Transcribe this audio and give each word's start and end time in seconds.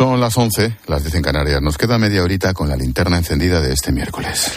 Son 0.00 0.18
las 0.18 0.34
11, 0.34 0.78
las 0.86 1.02
10 1.02 1.16
en 1.16 1.22
Canarias. 1.22 1.60
Nos 1.60 1.76
queda 1.76 1.98
media 1.98 2.22
horita 2.22 2.54
con 2.54 2.70
la 2.70 2.74
linterna 2.74 3.18
encendida 3.18 3.60
de 3.60 3.74
este 3.74 3.92
miércoles. 3.92 4.50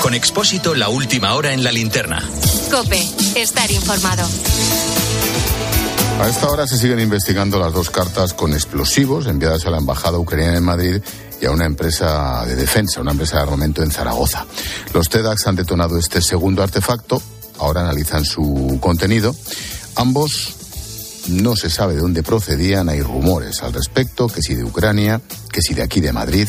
Con 0.00 0.14
Expósito, 0.14 0.76
la 0.76 0.88
última 0.88 1.34
hora 1.34 1.52
en 1.52 1.64
la 1.64 1.72
linterna. 1.72 2.22
Cope, 2.70 3.02
estar 3.34 3.68
informado. 3.72 4.22
A 6.20 6.28
esta 6.28 6.46
hora 6.46 6.68
se 6.68 6.78
siguen 6.78 7.00
investigando 7.00 7.58
las 7.58 7.72
dos 7.72 7.90
cartas 7.90 8.32
con 8.32 8.52
explosivos 8.52 9.26
enviadas 9.26 9.66
a 9.66 9.70
la 9.70 9.78
Embajada 9.78 10.16
Ucraniana 10.20 10.58
en 10.58 10.64
Madrid 10.64 11.02
y 11.40 11.44
a 11.44 11.50
una 11.50 11.66
empresa 11.66 12.46
de 12.46 12.54
defensa, 12.54 13.00
una 13.00 13.10
empresa 13.10 13.38
de 13.38 13.42
armamento 13.42 13.82
en 13.82 13.90
Zaragoza. 13.90 14.46
Los 14.94 15.08
TEDx 15.08 15.44
han 15.44 15.56
detonado 15.56 15.98
este 15.98 16.22
segundo 16.22 16.62
artefacto, 16.62 17.20
ahora 17.58 17.80
analizan 17.80 18.24
su 18.24 18.78
contenido. 18.80 19.34
Ambos 19.96 20.56
no 21.28 21.56
se 21.56 21.70
sabe 21.70 21.94
de 21.94 22.00
dónde 22.00 22.22
procedían, 22.22 22.88
hay 22.88 23.00
rumores 23.00 23.62
al 23.62 23.72
respecto, 23.72 24.26
que 24.26 24.42
si 24.42 24.54
de 24.54 24.64
Ucrania, 24.64 25.20
que 25.52 25.62
si 25.62 25.74
de 25.74 25.82
aquí 25.82 26.00
de 26.00 26.12
Madrid. 26.12 26.48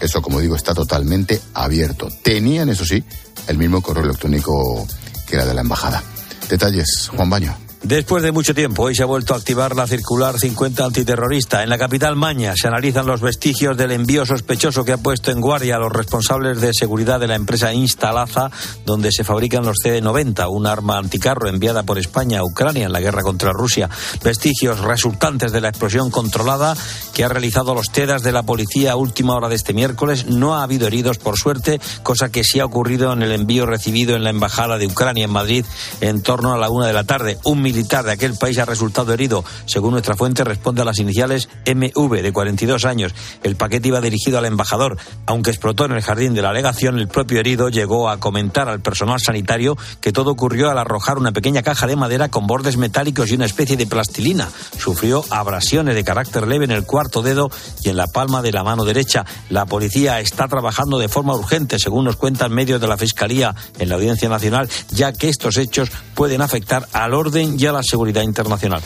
Eso, 0.00 0.22
como 0.22 0.40
digo, 0.40 0.56
está 0.56 0.74
totalmente 0.74 1.40
abierto. 1.54 2.08
Tenían, 2.22 2.68
eso 2.68 2.84
sí, 2.84 3.04
el 3.48 3.58
mismo 3.58 3.82
correo 3.82 4.04
electrónico 4.04 4.86
que 5.26 5.36
era 5.36 5.46
de 5.46 5.54
la 5.54 5.60
embajada. 5.60 6.02
Detalles, 6.48 7.10
Juan 7.14 7.30
Baño. 7.30 7.69
Después 7.82 8.22
de 8.22 8.30
mucho 8.30 8.54
tiempo, 8.54 8.82
hoy 8.82 8.94
se 8.94 9.02
ha 9.02 9.06
vuelto 9.06 9.32
a 9.32 9.38
activar 9.38 9.74
la 9.74 9.86
circular 9.86 10.38
50 10.38 10.84
antiterrorista. 10.84 11.62
En 11.62 11.70
la 11.70 11.78
capital 11.78 12.14
Maña 12.14 12.52
se 12.54 12.68
analizan 12.68 13.06
los 13.06 13.22
vestigios 13.22 13.74
del 13.74 13.92
envío 13.92 14.26
sospechoso 14.26 14.84
que 14.84 14.92
ha 14.92 14.98
puesto 14.98 15.30
en 15.30 15.40
guardia 15.40 15.76
a 15.76 15.78
los 15.78 15.90
responsables 15.90 16.60
de 16.60 16.74
seguridad 16.74 17.18
de 17.18 17.26
la 17.26 17.36
empresa 17.36 17.72
Instalaza, 17.72 18.50
donde 18.84 19.10
se 19.10 19.24
fabrican 19.24 19.64
los 19.64 19.78
CD-90, 19.82 20.46
un 20.50 20.66
arma 20.66 20.98
anticarro 20.98 21.48
enviada 21.48 21.82
por 21.82 21.98
España 21.98 22.40
a 22.40 22.44
Ucrania 22.44 22.84
en 22.84 22.92
la 22.92 23.00
guerra 23.00 23.22
contra 23.22 23.50
Rusia. 23.52 23.88
Vestigios 24.22 24.80
resultantes 24.80 25.50
de 25.50 25.62
la 25.62 25.70
explosión 25.70 26.10
controlada 26.10 26.76
que 27.14 27.24
ha 27.24 27.30
realizado 27.30 27.74
los 27.74 27.90
TEDAS 27.90 28.22
de 28.22 28.32
la 28.32 28.42
policía 28.42 28.92
a 28.92 28.96
última 28.96 29.34
hora 29.34 29.48
de 29.48 29.56
este 29.56 29.72
miércoles. 29.72 30.26
No 30.26 30.54
ha 30.54 30.64
habido 30.64 30.86
heridos, 30.86 31.16
por 31.16 31.38
suerte, 31.38 31.80
cosa 32.02 32.30
que 32.30 32.44
sí 32.44 32.60
ha 32.60 32.66
ocurrido 32.66 33.10
en 33.14 33.22
el 33.22 33.32
envío 33.32 33.64
recibido 33.64 34.16
en 34.16 34.24
la 34.24 34.30
embajada 34.30 34.76
de 34.76 34.86
Ucrania 34.86 35.24
en 35.24 35.32
Madrid 35.32 35.64
en 36.02 36.22
torno 36.22 36.52
a 36.52 36.58
la 36.58 36.68
una 36.68 36.86
de 36.86 36.92
la 36.92 37.04
tarde. 37.04 37.38
Un 37.44 37.69
militar 37.70 38.04
de 38.04 38.10
aquel 38.10 38.34
país 38.34 38.58
ha 38.58 38.64
resultado 38.64 39.12
herido. 39.12 39.44
Según 39.66 39.92
nuestra 39.92 40.16
fuente, 40.16 40.42
responde 40.42 40.82
a 40.82 40.84
las 40.84 40.98
iniciales 40.98 41.48
MV, 41.66 42.20
de 42.20 42.32
42 42.32 42.84
años. 42.84 43.14
El 43.44 43.54
paquete 43.54 43.88
iba 43.88 44.00
dirigido 44.00 44.38
al 44.38 44.44
embajador. 44.44 44.96
Aunque 45.26 45.50
explotó 45.50 45.84
en 45.84 45.92
el 45.92 46.02
jardín 46.02 46.34
de 46.34 46.42
la 46.42 46.50
alegación, 46.50 46.98
el 46.98 47.06
propio 47.06 47.38
herido 47.38 47.68
llegó 47.68 48.10
a 48.10 48.18
comentar 48.18 48.68
al 48.68 48.80
personal 48.80 49.20
sanitario 49.20 49.78
que 50.00 50.12
todo 50.12 50.32
ocurrió 50.32 50.68
al 50.68 50.78
arrojar 50.78 51.16
una 51.16 51.30
pequeña 51.30 51.62
caja 51.62 51.86
de 51.86 51.94
madera 51.94 52.28
con 52.28 52.48
bordes 52.48 52.76
metálicos 52.76 53.30
y 53.30 53.34
una 53.34 53.46
especie 53.46 53.76
de 53.76 53.86
plastilina. 53.86 54.48
Sufrió 54.76 55.24
abrasiones 55.30 55.94
de 55.94 56.02
carácter 56.02 56.48
leve 56.48 56.64
en 56.64 56.72
el 56.72 56.84
cuarto 56.84 57.22
dedo 57.22 57.50
y 57.84 57.90
en 57.90 57.96
la 57.96 58.08
palma 58.08 58.42
de 58.42 58.50
la 58.50 58.64
mano 58.64 58.84
derecha. 58.84 59.24
La 59.48 59.66
policía 59.66 60.18
está 60.18 60.48
trabajando 60.48 60.98
de 60.98 61.08
forma 61.08 61.36
urgente, 61.36 61.78
según 61.78 62.06
nos 62.06 62.16
cuentan 62.16 62.52
medios 62.52 62.80
de 62.80 62.88
la 62.88 62.96
Fiscalía 62.96 63.54
en 63.78 63.88
la 63.88 63.94
Audiencia 63.94 64.28
Nacional, 64.28 64.68
ya 64.90 65.12
que 65.12 65.28
estos 65.28 65.56
hechos 65.56 65.92
pueden 66.16 66.42
afectar 66.42 66.88
al 66.92 67.14
orden 67.14 67.59
y 67.60 67.66
a 67.66 67.72
la 67.72 67.82
seguridad 67.82 68.22
internacional. 68.22 68.80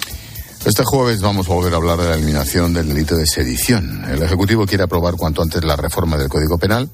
Este 0.64 0.82
jueves 0.82 1.20
vamos 1.20 1.48
a 1.48 1.52
volver 1.52 1.72
a 1.74 1.76
hablar 1.76 1.98
de 1.98 2.08
la 2.08 2.14
eliminación 2.16 2.72
del 2.72 2.88
delito 2.88 3.14
de 3.14 3.24
sedición. 3.24 4.04
El 4.10 4.20
Ejecutivo 4.20 4.66
quiere 4.66 4.82
aprobar 4.82 5.14
cuanto 5.14 5.42
antes 5.42 5.62
la 5.62 5.76
reforma 5.76 6.16
del 6.16 6.28
Código 6.28 6.58
Penal 6.58 6.90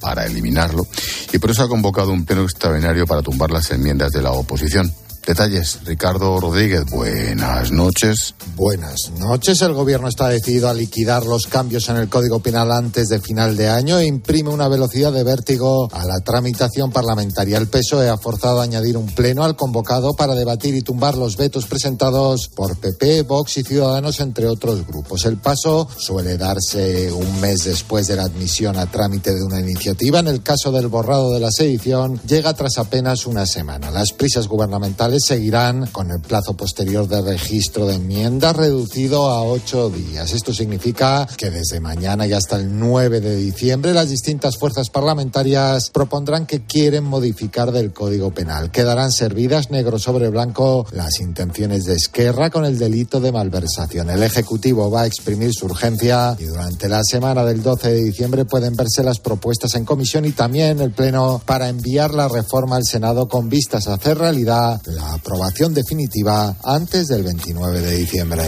para 0.00 0.24
eliminarlo 0.24 0.86
y 1.30 1.38
por 1.38 1.50
eso 1.50 1.64
ha 1.64 1.68
convocado 1.68 2.12
un 2.12 2.24
pleno 2.24 2.44
extraordinario 2.44 3.06
para 3.06 3.20
tumbar 3.20 3.50
las 3.50 3.70
enmiendas 3.70 4.12
de 4.12 4.22
la 4.22 4.30
oposición. 4.30 4.90
Detalles, 5.28 5.80
Ricardo 5.84 6.40
Rodríguez, 6.40 6.86
buenas 6.86 7.70
noches. 7.70 8.34
Buenas 8.56 9.10
noches. 9.18 9.60
El 9.60 9.74
gobierno 9.74 10.08
está 10.08 10.30
decidido 10.30 10.70
a 10.70 10.72
liquidar 10.72 11.26
los 11.26 11.46
cambios 11.46 11.90
en 11.90 11.96
el 11.96 12.08
Código 12.08 12.40
Penal 12.40 12.72
antes 12.72 13.10
de 13.10 13.20
final 13.20 13.54
de 13.54 13.68
año 13.68 13.98
e 13.98 14.06
imprime 14.06 14.48
una 14.48 14.68
velocidad 14.68 15.12
de 15.12 15.24
vértigo 15.24 15.90
a 15.92 16.06
la 16.06 16.20
tramitación 16.20 16.90
parlamentaria. 16.92 17.58
El 17.58 17.68
PSOE 17.68 18.08
ha 18.08 18.16
forzado 18.16 18.60
a 18.60 18.64
añadir 18.64 18.96
un 18.96 19.04
pleno 19.04 19.44
al 19.44 19.54
convocado 19.54 20.14
para 20.14 20.34
debatir 20.34 20.74
y 20.74 20.80
tumbar 20.80 21.18
los 21.18 21.36
vetos 21.36 21.66
presentados 21.66 22.48
por 22.48 22.78
PP, 22.78 23.24
Vox 23.24 23.58
y 23.58 23.64
Ciudadanos, 23.64 24.20
entre 24.20 24.46
otros 24.46 24.86
grupos. 24.86 25.26
El 25.26 25.36
paso 25.36 25.90
suele 25.98 26.38
darse 26.38 27.12
un 27.12 27.38
mes 27.42 27.64
después 27.64 28.06
de 28.06 28.16
la 28.16 28.22
admisión 28.22 28.78
a 28.78 28.90
trámite 28.90 29.34
de 29.34 29.44
una 29.44 29.60
iniciativa. 29.60 30.20
En 30.20 30.28
el 30.28 30.42
caso 30.42 30.72
del 30.72 30.88
borrado 30.88 31.30
de 31.32 31.40
la 31.40 31.50
sedición, 31.50 32.18
llega 32.26 32.54
tras 32.54 32.78
apenas 32.78 33.26
una 33.26 33.44
semana. 33.44 33.90
Las 33.90 34.12
prisas 34.12 34.48
gubernamentales 34.48 35.17
seguirán 35.20 35.86
con 35.86 36.10
el 36.10 36.20
plazo 36.20 36.54
posterior 36.56 37.08
de 37.08 37.22
registro 37.22 37.86
de 37.86 37.94
enmiendas 37.94 38.56
reducido 38.56 39.30
a 39.30 39.42
ocho 39.42 39.90
días. 39.90 40.32
Esto 40.32 40.52
significa 40.52 41.26
que 41.36 41.50
desde 41.50 41.80
mañana 41.80 42.26
y 42.26 42.32
hasta 42.32 42.56
el 42.56 42.78
9 42.78 43.20
de 43.20 43.36
diciembre 43.36 43.94
las 43.94 44.10
distintas 44.10 44.56
fuerzas 44.56 44.90
parlamentarias 44.90 45.90
propondrán 45.90 46.46
que 46.46 46.64
quieren 46.64 47.04
modificar 47.04 47.72
del 47.72 47.92
Código 47.92 48.32
Penal. 48.32 48.70
Quedarán 48.70 49.12
servidas 49.12 49.70
negro 49.70 49.98
sobre 49.98 50.28
blanco 50.28 50.86
las 50.92 51.20
intenciones 51.20 51.84
de 51.84 51.94
Esquerra 51.94 52.50
con 52.50 52.64
el 52.64 52.78
delito 52.78 53.20
de 53.20 53.32
malversación. 53.32 54.10
El 54.10 54.22
Ejecutivo 54.22 54.90
va 54.90 55.02
a 55.02 55.06
exprimir 55.06 55.52
su 55.52 55.66
urgencia 55.66 56.36
y 56.38 56.44
durante 56.44 56.88
la 56.88 57.02
semana 57.02 57.44
del 57.44 57.62
12 57.62 57.88
de 57.90 58.04
diciembre 58.04 58.44
pueden 58.44 58.76
verse 58.76 59.02
las 59.02 59.18
propuestas 59.18 59.74
en 59.74 59.84
comisión 59.84 60.24
y 60.24 60.32
también 60.32 60.80
el 60.80 60.92
Pleno 60.92 61.40
para 61.44 61.68
enviar 61.68 62.14
la 62.14 62.28
reforma 62.28 62.76
al 62.76 62.84
Senado 62.84 63.28
con 63.28 63.48
vistas 63.48 63.88
a 63.88 63.94
hacer 63.94 64.18
realidad 64.18 64.80
la 64.86 65.07
aprobación 65.14 65.74
definitiva 65.74 66.56
antes 66.64 67.08
del 67.08 67.22
29 67.22 67.80
de 67.80 67.96
diciembre. 67.96 68.42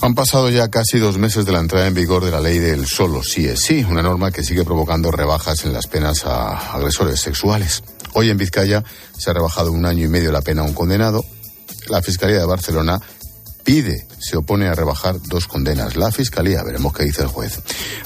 Han 0.00 0.14
pasado 0.14 0.50
ya 0.50 0.68
casi 0.68 0.98
dos 0.98 1.18
meses 1.18 1.44
de 1.44 1.52
la 1.52 1.60
entrada 1.60 1.86
en 1.86 1.94
vigor 1.94 2.24
de 2.24 2.30
la 2.30 2.40
ley 2.40 2.58
del 2.58 2.86
solo 2.86 3.22
sí 3.22 3.46
es 3.46 3.60
sí, 3.60 3.84
una 3.88 4.02
norma 4.02 4.30
que 4.30 4.42
sigue 4.42 4.64
provocando 4.64 5.10
rebajas 5.10 5.64
en 5.64 5.72
las 5.72 5.86
penas 5.86 6.24
a 6.24 6.74
agresores 6.74 7.20
sexuales. 7.20 7.82
Hoy 8.14 8.30
en 8.30 8.38
Vizcaya 8.38 8.82
se 9.16 9.30
ha 9.30 9.34
rebajado 9.34 9.72
un 9.72 9.84
año 9.84 10.04
y 10.04 10.08
medio 10.08 10.32
la 10.32 10.42
pena 10.42 10.62
a 10.62 10.64
un 10.64 10.72
condenado. 10.72 11.24
La 11.88 12.02
Fiscalía 12.02 12.38
de 12.38 12.46
Barcelona 12.46 13.00
pide, 13.66 14.06
se 14.20 14.36
opone 14.36 14.68
a 14.68 14.74
rebajar 14.74 15.16
dos 15.28 15.48
condenas. 15.48 15.96
La 15.96 16.12
Fiscalía, 16.12 16.62
veremos 16.62 16.94
qué 16.94 17.02
dice 17.02 17.22
el 17.22 17.28
juez. 17.28 17.60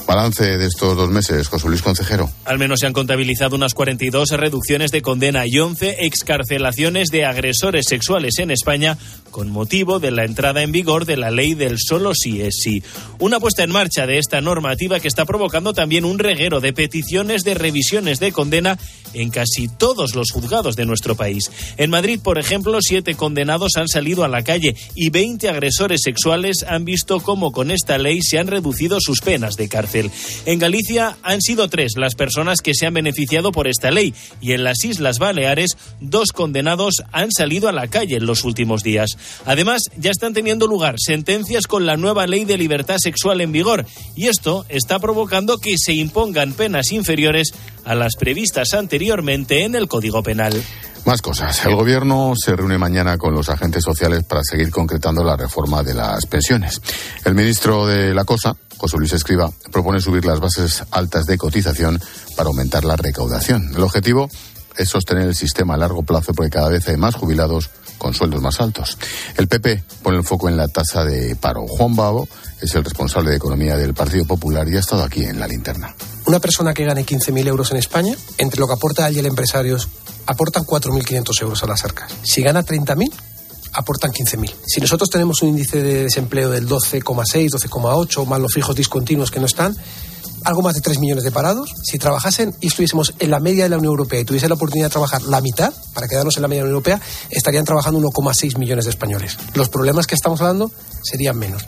Balance 0.06 0.56
de 0.56 0.66
estos 0.66 0.97
dos 0.97 1.10
meses, 1.10 1.47
José 1.48 1.69
Luis 1.69 1.82
Concejero. 1.82 2.31
Al 2.47 2.59
menos 2.59 2.81
se 2.81 2.87
han 2.87 2.94
contabilizado 2.94 3.56
unas 3.56 3.75
42 3.75 4.31
reducciones 4.31 4.91
de 4.91 5.03
condena 5.03 5.44
y 5.47 5.59
11 5.59 6.06
excarcelaciones 6.06 7.10
de 7.10 7.26
agresores 7.26 7.84
sexuales 7.87 8.38
en 8.38 8.50
España 8.50 8.97
con 9.30 9.50
motivo 9.50 9.98
de 10.00 10.10
la 10.10 10.24
entrada 10.24 10.62
en 10.62 10.72
vigor 10.72 11.06
de 11.06 11.16
la 11.16 11.30
ley 11.30 11.54
del 11.54 11.78
solo 11.78 12.12
sí 12.14 12.41
es 12.42 12.60
sí. 12.62 12.82
Una 13.18 13.41
puesta 13.41 13.62
en 13.62 13.70
marcha 13.70 14.06
de 14.06 14.18
esta 14.18 14.41
normativa 14.41 15.00
que 15.00 15.08
está 15.08 15.24
provocando 15.24 15.72
también 15.72 16.04
un 16.04 16.18
reguero 16.18 16.60
de 16.60 16.72
peticiones 16.72 17.42
de 17.42 17.54
revisiones 17.54 18.20
de 18.20 18.32
condena 18.32 18.78
en 19.14 19.30
casi 19.30 19.68
todos 19.68 20.14
los 20.14 20.30
juzgados 20.30 20.76
de 20.76 20.86
nuestro 20.86 21.16
país. 21.16 21.50
En 21.76 21.91
Madrid, 21.91 22.20
por 22.22 22.38
ejemplo, 22.38 22.78
siete 22.80 23.14
condenados 23.14 23.76
han 23.76 23.88
salido 23.88 24.24
a 24.24 24.28
la 24.28 24.42
calle 24.42 24.76
y 24.94 25.10
20 25.10 25.48
agresores 25.48 26.02
sexuales 26.04 26.64
han 26.66 26.84
visto 26.84 27.20
cómo 27.20 27.52
con 27.52 27.70
esta 27.70 27.98
ley 27.98 28.20
se 28.22 28.38
han 28.38 28.47
reducido 28.47 28.98
sus 29.00 29.20
penas 29.20 29.56
de 29.56 29.68
cárcel. 29.68 30.10
En 30.47 30.58
Galicia 30.58 31.16
han 31.22 31.41
sido 31.41 31.68
tres 31.68 31.92
las 31.97 32.14
personas 32.14 32.60
que 32.60 32.74
se 32.74 32.86
han 32.86 32.94
beneficiado 32.94 33.52
por 33.52 33.68
esta 33.68 33.91
ley 33.91 34.14
y 34.41 34.52
en 34.52 34.64
las 34.64 34.84
Islas 34.84 35.18
Baleares 35.18 35.76
dos 36.00 36.32
condenados 36.32 37.02
han 37.12 37.30
salido 37.30 37.68
a 37.68 37.72
la 37.72 37.88
calle 37.88 38.16
en 38.16 38.26
los 38.26 38.44
últimos 38.44 38.82
días. 38.82 39.16
Además, 39.44 39.82
ya 39.97 40.10
están 40.10 40.34
teniendo 40.34 40.66
lugar 40.66 40.97
sentencias 40.98 41.66
con 41.66 41.86
la 41.86 41.97
nueva 41.97 42.26
ley 42.26 42.44
de 42.44 42.58
libertad 42.58 42.97
sexual 42.98 43.41
en 43.41 43.53
vigor 43.53 43.86
y 44.16 44.28
esto 44.28 44.64
está 44.69 44.98
provocando 44.98 45.58
que 45.58 45.76
se 45.78 45.92
impongan 45.92 46.53
penas 46.53 46.92
inferiores 46.92 47.53
a 47.84 47.94
las 47.94 48.16
previstas 48.16 48.75
anteriormente 48.75 49.64
en 49.64 49.75
el 49.75 49.88
Código 49.88 50.22
Penal. 50.22 50.62
Más 51.06 51.22
cosas. 51.22 51.64
El 51.64 51.75
gobierno 51.75 52.34
se 52.36 52.54
reúne 52.54 52.76
mañana 52.76 53.16
con 53.16 53.34
los 53.34 53.48
agentes 53.48 53.82
sociales 53.82 54.22
para 54.25 54.42
seguir 54.44 54.70
concretando 54.70 55.25
la 55.25 55.36
reforma 55.36 55.82
de 55.82 55.94
las 55.94 56.27
pensiones. 56.27 56.80
El 57.24 57.34
ministro 57.34 57.86
de 57.86 58.12
la 58.12 58.24
Cosa, 58.24 58.54
José 58.77 58.98
Luis 58.98 59.12
Escriba, 59.12 59.50
propone 59.72 60.00
subir 60.00 60.27
las 60.27 60.41
bases 60.41 60.84
altas 60.91 61.24
de 61.24 61.39
cotización 61.39 62.00
para 62.36 62.48
aumentar 62.48 62.84
la 62.84 62.97
recaudación. 62.97 63.72
El 63.74 63.83
objetivo 63.83 64.28
es 64.77 64.89
sostener 64.89 65.28
el 65.28 65.34
sistema 65.34 65.74
a 65.74 65.78
largo 65.78 66.03
plazo 66.03 66.34
porque 66.34 66.50
cada 66.50 66.68
vez 66.68 66.86
hay 66.89 66.97
más 66.97 67.15
jubilados 67.15 67.71
con 68.00 68.14
sueldos 68.14 68.41
más 68.41 68.60
altos. 68.60 68.98
El 69.36 69.47
PP 69.47 69.84
pone 70.02 70.16
el 70.16 70.24
foco 70.24 70.48
en 70.48 70.56
la 70.56 70.66
tasa 70.66 71.04
de 71.04 71.36
paro. 71.36 71.66
Juan 71.68 71.94
Babo 71.94 72.26
es 72.60 72.74
el 72.74 72.82
responsable 72.82 73.30
de 73.30 73.36
economía 73.36 73.76
del 73.76 73.94
Partido 73.94 74.24
Popular 74.24 74.66
y 74.68 74.76
ha 74.76 74.80
estado 74.80 75.04
aquí 75.04 75.22
en 75.22 75.38
la 75.38 75.47
linterna. 75.47 75.94
Una 76.24 76.41
persona 76.41 76.74
que 76.74 76.84
gane 76.84 77.04
15.000 77.04 77.47
euros 77.47 77.70
en 77.70 77.76
España, 77.76 78.16
entre 78.38 78.58
lo 78.58 78.66
que 78.66 78.72
aporta 78.72 79.06
él 79.06 79.16
y 79.16 79.18
el 79.20 79.26
empresario, 79.26 79.76
aportan 80.26 80.64
4.500 80.64 81.42
euros 81.42 81.62
a 81.62 81.66
las 81.66 81.84
arcas. 81.84 82.12
Si 82.22 82.42
gana 82.42 82.64
30.000, 82.64 83.12
aportan 83.72 84.11
15.000. 84.11 84.53
Si 84.67 84.81
nosotros 84.81 85.11
tenemos 85.11 85.43
un 85.43 85.51
índice 85.51 85.83
de 85.83 86.05
desempleo 86.05 86.51
del 86.51 86.69
12,6, 86.69 87.51
12,8, 87.51 88.27
más 88.27 88.41
los 88.41 88.53
fijos 88.53 88.75
discontinuos 88.75 89.31
que 89.31 89.41
no 89.41 89.47
están, 89.47 89.77
algo 90.45 90.63
más 90.63 90.75
de 90.75 90.81
3 90.81 90.99
millones 90.99 91.25
de 91.25 91.31
parados. 91.31 91.71
Si 91.83 91.99
trabajasen 91.99 92.55
y 92.61 92.69
estuviésemos 92.69 93.15
en 93.19 93.31
la 93.31 93.41
media 93.41 93.65
de 93.65 93.71
la 93.71 93.78
Unión 93.78 93.93
Europea 93.93 94.21
y 94.21 94.25
tuviesen 94.25 94.49
la 94.49 94.55
oportunidad 94.55 94.87
de 94.87 94.93
trabajar 94.93 95.22
la 95.22 95.41
mitad, 95.41 95.72
para 95.95 96.09
quedarnos 96.09 96.37
en 96.37 96.43
la 96.43 96.49
media 96.49 96.63
de 96.63 96.71
la 96.71 96.77
Unión 96.77 96.84
Europea, 96.84 97.01
estarían 97.31 97.65
trabajando 97.65 98.01
1,6 98.01 98.59
millones 98.59 98.84
de 98.84 98.91
españoles. 98.91 99.37
Los 99.55 99.69
problemas 99.69 100.07
que 100.07 100.15
estamos 100.15 100.41
hablando 100.41 100.71
serían 101.03 101.39
menos. 101.39 101.65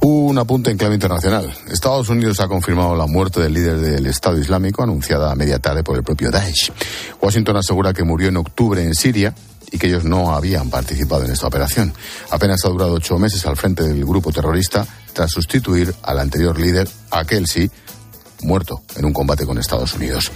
Un 0.00 0.36
apunte 0.36 0.70
en 0.70 0.76
clave 0.76 0.94
internacional. 0.94 1.54
Estados 1.70 2.10
Unidos 2.10 2.38
ha 2.40 2.48
confirmado 2.48 2.94
la 2.94 3.06
muerte 3.06 3.40
del 3.40 3.54
líder 3.54 3.78
del 3.78 4.04
Estado 4.06 4.38
Islámico, 4.38 4.82
anunciada 4.82 5.32
a 5.32 5.34
media 5.34 5.58
tarde 5.60 5.82
por 5.82 5.96
el 5.96 6.02
propio 6.02 6.30
Daesh. 6.30 6.72
Washington 7.22 7.56
asegura 7.56 7.94
que 7.94 8.04
murió 8.04 8.28
en 8.28 8.36
octubre 8.36 8.82
en 8.82 8.94
Siria 8.94 9.34
y 9.70 9.78
que 9.78 9.88
ellos 9.88 10.04
no 10.04 10.34
habían 10.34 10.70
participado 10.70 11.24
en 11.24 11.32
esta 11.32 11.46
operación. 11.46 11.92
Apenas 12.30 12.64
ha 12.64 12.68
durado 12.68 12.94
ocho 12.94 13.18
meses 13.18 13.44
al 13.46 13.56
frente 13.56 13.82
del 13.82 14.04
grupo 14.04 14.32
terrorista 14.32 14.86
tras 15.12 15.30
sustituir 15.30 15.94
al 16.02 16.18
anterior 16.18 16.58
líder, 16.58 16.88
aquel 17.10 17.46
sí, 17.46 17.70
muerto 18.44 18.82
en 18.96 19.04
un 19.04 19.12
combate 19.12 19.44
con 19.46 19.58
Estados 19.58 19.94
Unidos. 19.94 20.30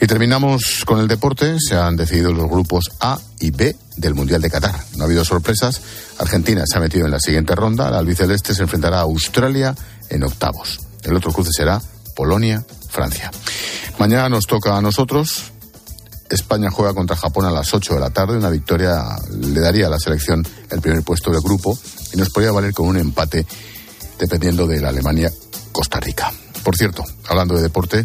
Y 0.00 0.06
terminamos 0.06 0.84
con 0.84 0.98
el 1.00 1.08
deporte. 1.08 1.56
Se 1.58 1.76
han 1.76 1.96
decidido 1.96 2.32
los 2.32 2.48
grupos 2.48 2.90
A 3.00 3.18
y 3.40 3.50
B 3.50 3.76
del 3.96 4.14
Mundial 4.14 4.42
de 4.42 4.50
Qatar. 4.50 4.74
No 4.96 5.04
ha 5.04 5.06
habido 5.06 5.24
sorpresas. 5.24 5.80
Argentina 6.18 6.64
se 6.66 6.78
ha 6.78 6.80
metido 6.80 7.06
en 7.06 7.12
la 7.12 7.20
siguiente 7.20 7.54
ronda. 7.54 7.90
La 7.90 7.98
albiceleste 7.98 8.54
se 8.54 8.62
enfrentará 8.62 8.98
a 8.98 9.02
Australia 9.02 9.74
en 10.08 10.24
octavos. 10.24 10.80
El 11.02 11.16
otro 11.16 11.32
cruce 11.32 11.50
será 11.52 11.80
Polonia-Francia. 12.14 13.30
Mañana 13.98 14.28
nos 14.28 14.46
toca 14.46 14.76
a 14.76 14.82
nosotros. 14.82 15.52
España 16.32 16.70
juega 16.70 16.94
contra 16.94 17.14
Japón 17.14 17.44
a 17.44 17.50
las 17.50 17.72
8 17.74 17.94
de 17.94 18.00
la 18.00 18.10
tarde. 18.10 18.36
Una 18.36 18.50
victoria 18.50 19.16
le 19.30 19.60
daría 19.60 19.86
a 19.86 19.90
la 19.90 19.98
selección 19.98 20.46
el 20.70 20.80
primer 20.80 21.02
puesto 21.02 21.30
del 21.30 21.42
grupo 21.42 21.78
y 22.12 22.16
nos 22.16 22.30
podría 22.30 22.52
valer 22.52 22.72
con 22.72 22.88
un 22.88 22.96
empate 22.96 23.46
dependiendo 24.18 24.66
de 24.66 24.80
la 24.80 24.88
Alemania-Costa 24.88 26.00
Rica. 26.00 26.32
Por 26.64 26.76
cierto, 26.76 27.04
hablando 27.28 27.54
de 27.54 27.62
deporte, 27.62 28.04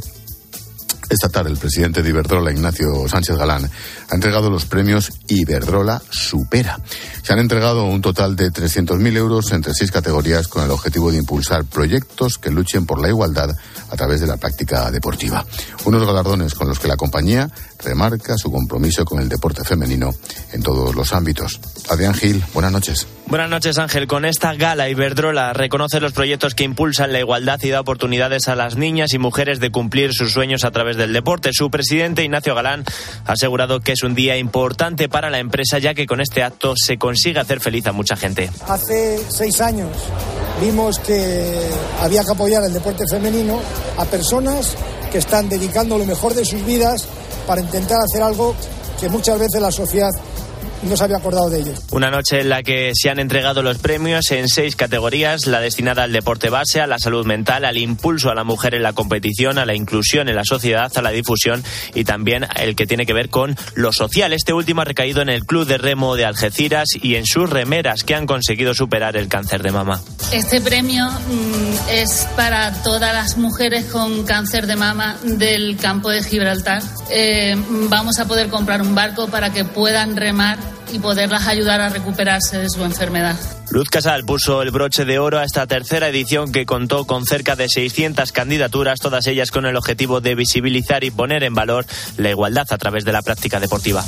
esta 1.09 1.29
tarde 1.29 1.51
el 1.51 1.57
presidente 1.57 2.03
de 2.03 2.09
Iberdrola, 2.09 2.51
Ignacio 2.51 3.07
Sánchez 3.07 3.37
Galán, 3.37 3.69
ha 4.09 4.15
entregado 4.15 4.49
los 4.49 4.65
premios 4.65 5.11
Iberdrola 5.27 6.01
Supera. 6.09 6.79
Se 7.23 7.33
han 7.33 7.39
entregado 7.39 7.85
un 7.85 8.01
total 8.01 8.35
de 8.35 8.51
300.000 8.51 9.17
euros 9.17 9.51
entre 9.51 9.73
seis 9.73 9.91
categorías 9.91 10.47
con 10.47 10.63
el 10.63 10.71
objetivo 10.71 11.11
de 11.11 11.17
impulsar 11.17 11.65
proyectos 11.65 12.37
que 12.37 12.51
luchen 12.51 12.85
por 12.85 13.01
la 13.01 13.09
igualdad 13.09 13.55
a 13.89 13.95
través 13.95 14.21
de 14.21 14.27
la 14.27 14.37
práctica 14.37 14.91
deportiva. 14.91 15.45
Unos 15.85 16.05
galardones 16.05 16.53
con 16.53 16.67
los 16.67 16.79
que 16.79 16.87
la 16.87 16.97
compañía 16.97 17.49
remarca 17.79 18.37
su 18.37 18.51
compromiso 18.51 19.05
con 19.05 19.19
el 19.19 19.29
deporte 19.29 19.63
femenino 19.63 20.13
en 20.51 20.61
todos 20.61 20.95
los 20.95 21.13
ámbitos. 21.13 21.59
Adrián 21.89 22.13
Gil, 22.13 22.43
buenas 22.53 22.71
noches. 22.71 23.16
Buenas 23.29 23.49
noches, 23.49 23.77
Ángel. 23.77 24.07
Con 24.07 24.23
esta 24.23 24.53
gala, 24.53 24.87
Iberdrola 24.87 25.51
reconoce 25.51 25.99
los 25.99 26.13
proyectos 26.13 26.55
que 26.55 26.63
impulsan 26.63 27.11
la 27.11 27.19
igualdad 27.19 27.59
y 27.61 27.69
da 27.69 27.81
oportunidades 27.81 28.47
a 28.47 28.55
las 28.55 28.77
niñas 28.77 29.13
y 29.13 29.19
mujeres 29.19 29.59
de 29.59 29.69
cumplir 29.69 30.13
sus 30.13 30.31
sueños 30.31 30.63
a 30.63 30.71
través 30.71 30.95
del 30.95 31.11
deporte. 31.11 31.49
Su 31.51 31.69
presidente, 31.69 32.23
Ignacio 32.23 32.55
Galán, 32.55 32.85
ha 33.25 33.33
asegurado 33.33 33.81
que 33.81 33.91
es 33.91 34.03
un 34.03 34.15
día 34.15 34.37
importante 34.37 35.09
para 35.09 35.29
la 35.29 35.39
empresa, 35.39 35.77
ya 35.77 35.93
que 35.93 36.05
con 36.05 36.21
este 36.21 36.41
acto 36.41 36.75
se 36.77 36.97
consigue 36.97 37.41
hacer 37.41 37.59
feliz 37.59 37.85
a 37.87 37.91
mucha 37.91 38.15
gente. 38.15 38.49
Hace 38.65 39.21
seis 39.27 39.59
años 39.59 39.89
vimos 40.61 40.97
que 40.99 41.69
había 41.99 42.23
que 42.23 42.31
apoyar 42.31 42.63
el 42.63 42.71
deporte 42.71 43.03
femenino 43.09 43.59
a 43.97 44.05
personas 44.05 44.77
que 45.11 45.17
están 45.17 45.49
dedicando 45.49 45.97
lo 45.97 46.05
mejor 46.05 46.33
de 46.33 46.45
sus 46.45 46.65
vidas 46.65 47.05
para 47.45 47.59
intentar 47.59 47.97
hacer 47.99 48.23
algo 48.23 48.55
que 49.01 49.09
muchas 49.09 49.37
veces 49.37 49.61
la 49.61 49.71
sociedad 49.71 50.11
no 50.83 50.95
se 50.95 51.03
había 51.03 51.17
acordado 51.17 51.49
de 51.49 51.59
ello. 51.61 51.73
Una 51.91 52.09
noche 52.09 52.41
en 52.41 52.49
la 52.49 52.63
que 52.63 52.91
se 52.93 53.09
han 53.09 53.19
entregado 53.19 53.63
los 53.63 53.77
premios 53.77 54.31
en 54.31 54.47
seis 54.47 54.75
categorías, 54.75 55.47
la 55.47 55.59
destinada 55.59 56.03
al 56.03 56.11
deporte 56.11 56.49
base, 56.49 56.81
a 56.81 56.87
la 56.87 56.99
salud 56.99 57.25
mental, 57.25 57.65
al 57.65 57.77
impulso 57.77 58.29
a 58.29 58.35
la 58.35 58.43
mujer 58.43 58.75
en 58.75 58.83
la 58.83 58.93
competición, 58.93 59.57
a 59.57 59.65
la 59.65 59.75
inclusión 59.75 60.29
en 60.29 60.35
la 60.35 60.43
sociedad, 60.43 60.91
a 60.95 61.01
la 61.01 61.11
difusión 61.11 61.63
y 61.93 62.03
también 62.03 62.45
el 62.55 62.75
que 62.75 62.87
tiene 62.87 63.05
que 63.05 63.13
ver 63.13 63.29
con 63.29 63.55
lo 63.75 63.91
social. 63.91 64.33
Este 64.33 64.53
último 64.53 64.81
ha 64.81 64.85
recaído 64.85 65.21
en 65.21 65.29
el 65.29 65.45
Club 65.45 65.65
de 65.65 65.77
Remo 65.77 66.15
de 66.15 66.25
Algeciras 66.25 66.89
y 67.01 67.15
en 67.15 67.25
sus 67.25 67.49
remeras 67.49 68.03
que 68.03 68.15
han 68.15 68.25
conseguido 68.25 68.73
superar 68.73 69.17
el 69.17 69.27
cáncer 69.27 69.63
de 69.63 69.71
mama. 69.71 70.01
Este 70.31 70.61
premio 70.61 71.07
mm, 71.09 71.89
es 71.89 72.27
para 72.35 72.83
todas 72.83 73.13
las 73.13 73.37
mujeres 73.37 73.85
con 73.85 74.25
cáncer 74.25 74.67
de 74.67 74.75
mama 74.75 75.17
del 75.23 75.77
campo 75.77 76.09
de 76.09 76.23
Gibraltar. 76.23 76.83
Eh, 77.09 77.55
vamos 77.89 78.19
a 78.19 78.25
poder 78.25 78.49
comprar 78.49 78.81
un 78.81 78.93
barco 78.93 79.27
para 79.27 79.51
que 79.51 79.63
puedan 79.63 80.15
remar 80.15 80.57
y 80.91 80.99
poderlas 80.99 81.47
ayudar 81.47 81.81
a 81.81 81.89
recuperarse 81.89 82.57
de 82.57 82.69
su 82.69 82.83
enfermedad. 82.83 83.35
Luz 83.69 83.89
Casal 83.89 84.23
puso 84.23 84.61
el 84.61 84.71
broche 84.71 85.03
de 85.03 85.19
oro 85.19 85.39
a 85.39 85.43
esta 85.43 85.67
tercera 85.67 86.07
edición 86.07 86.51
que 86.51 86.65
contó 86.65 87.05
con 87.05 87.25
cerca 87.25 87.55
de 87.55 87.67
600 87.67 88.31
candidaturas, 88.31 88.99
todas 88.99 89.27
ellas 89.27 89.51
con 89.51 89.65
el 89.65 89.75
objetivo 89.75 90.21
de 90.21 90.35
visibilizar 90.35 91.03
y 91.03 91.11
poner 91.11 91.43
en 91.43 91.53
valor 91.53 91.85
la 92.17 92.29
igualdad 92.29 92.67
a 92.69 92.77
través 92.77 93.03
de 93.03 93.11
la 93.11 93.21
práctica 93.21 93.59
deportiva. 93.59 94.03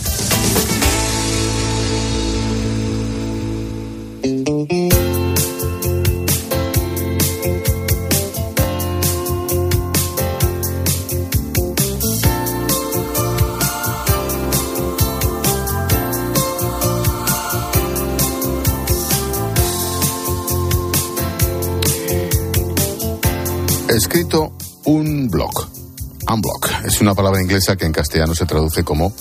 Una 27.10 27.16
palabra 27.16 27.42
inglesa 27.42 27.76
que 27.76 27.88
en 27.88 27.92
castellano 27.92 28.36
se 28.36 28.46
traduce 28.46 28.84
como 28.84 29.12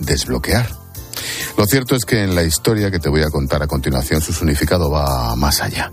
desbloquear. 0.00 0.68
Lo 1.56 1.64
cierto 1.64 1.96
es 1.96 2.04
que 2.04 2.22
en 2.22 2.34
la 2.34 2.42
historia 2.42 2.90
que 2.90 2.98
te 2.98 3.08
voy 3.08 3.22
a 3.22 3.30
contar 3.30 3.62
a 3.62 3.66
continuación 3.66 4.20
su 4.20 4.34
significado 4.34 4.90
va 4.90 5.34
más 5.34 5.62
allá. 5.62 5.90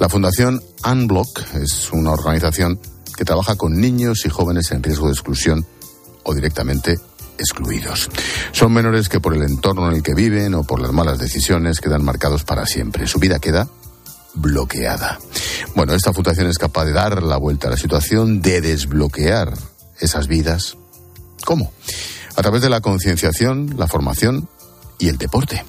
La 0.00 0.08
Fundación 0.08 0.60
Unblock 0.84 1.54
es 1.62 1.92
una 1.92 2.10
organización 2.10 2.80
que 3.16 3.24
trabaja 3.24 3.54
con 3.54 3.80
niños 3.80 4.26
y 4.26 4.30
jóvenes 4.30 4.72
en 4.72 4.82
riesgo 4.82 5.06
de 5.06 5.12
exclusión 5.12 5.64
o 6.24 6.34
directamente 6.34 6.98
excluidos. 7.38 8.10
Son 8.50 8.72
menores 8.72 9.08
que 9.08 9.20
por 9.20 9.36
el 9.36 9.44
entorno 9.44 9.88
en 9.88 9.94
el 9.94 10.02
que 10.02 10.14
viven 10.14 10.54
o 10.54 10.64
por 10.64 10.80
las 10.80 10.90
malas 10.90 11.20
decisiones 11.20 11.78
quedan 11.78 12.02
marcados 12.02 12.42
para 12.42 12.66
siempre. 12.66 13.06
Su 13.06 13.20
vida 13.20 13.38
queda 13.38 13.68
bloqueada. 14.34 15.20
Bueno, 15.76 15.94
esta 15.94 16.12
fundación 16.12 16.48
es 16.48 16.58
capaz 16.58 16.86
de 16.86 16.94
dar 16.94 17.22
la 17.22 17.36
vuelta 17.36 17.68
a 17.68 17.70
la 17.70 17.76
situación, 17.76 18.42
de 18.42 18.60
desbloquear 18.60 19.54
esas 20.00 20.26
vidas. 20.26 20.76
¿Cómo? 21.44 21.72
A 22.36 22.42
través 22.42 22.62
de 22.62 22.70
la 22.70 22.80
concienciación, 22.80 23.74
la 23.76 23.86
formación 23.86 24.48
y 24.98 25.08
el 25.08 25.18
deporte. 25.18 25.64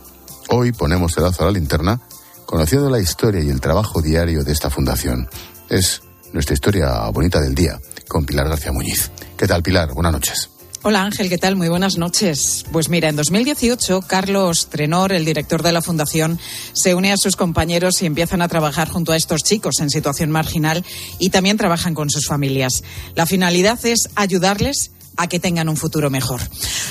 Hoy 0.49 0.71
ponemos 0.71 1.17
el 1.17 1.23
lazo 1.23 1.43
a 1.43 1.45
la 1.47 1.51
linterna 1.51 2.01
conociendo 2.45 2.89
la 2.89 2.99
historia 2.99 3.41
y 3.41 3.49
el 3.49 3.61
trabajo 3.61 4.01
diario 4.01 4.43
de 4.43 4.51
esta 4.51 4.69
fundación. 4.69 5.29
Es 5.69 6.01
nuestra 6.33 6.53
historia 6.53 7.09
bonita 7.09 7.39
del 7.39 7.55
día 7.55 7.79
con 8.07 8.25
Pilar 8.25 8.49
García 8.49 8.71
Muñiz. 8.73 9.09
¿Qué 9.37 9.47
tal, 9.47 9.63
Pilar? 9.63 9.93
Buenas 9.93 10.11
noches. 10.11 10.49
Hola 10.83 11.03
Ángel, 11.03 11.29
¿qué 11.29 11.37
tal? 11.37 11.55
Muy 11.55 11.69
buenas 11.69 11.97
noches. 11.97 12.65
Pues 12.71 12.89
mira, 12.89 13.07
en 13.07 13.15
2018 13.15 14.01
Carlos 14.01 14.67
Trenor, 14.67 15.13
el 15.13 15.25
director 15.25 15.61
de 15.61 15.71
la 15.71 15.83
Fundación, 15.83 16.39
se 16.73 16.95
une 16.95 17.13
a 17.13 17.17
sus 17.17 17.35
compañeros 17.35 18.01
y 18.01 18.07
empiezan 18.07 18.41
a 18.41 18.47
trabajar 18.47 18.89
junto 18.89 19.11
a 19.11 19.15
estos 19.15 19.43
chicos 19.43 19.75
en 19.79 19.91
situación 19.91 20.31
marginal 20.31 20.83
y 21.19 21.29
también 21.29 21.57
trabajan 21.57 21.93
con 21.93 22.09
sus 22.09 22.25
familias. 22.25 22.81
La 23.13 23.27
finalidad 23.27 23.79
es 23.85 24.09
ayudarles 24.15 24.89
a 25.17 25.27
que 25.27 25.39
tengan 25.39 25.69
un 25.69 25.77
futuro 25.77 26.09
mejor. 26.09 26.41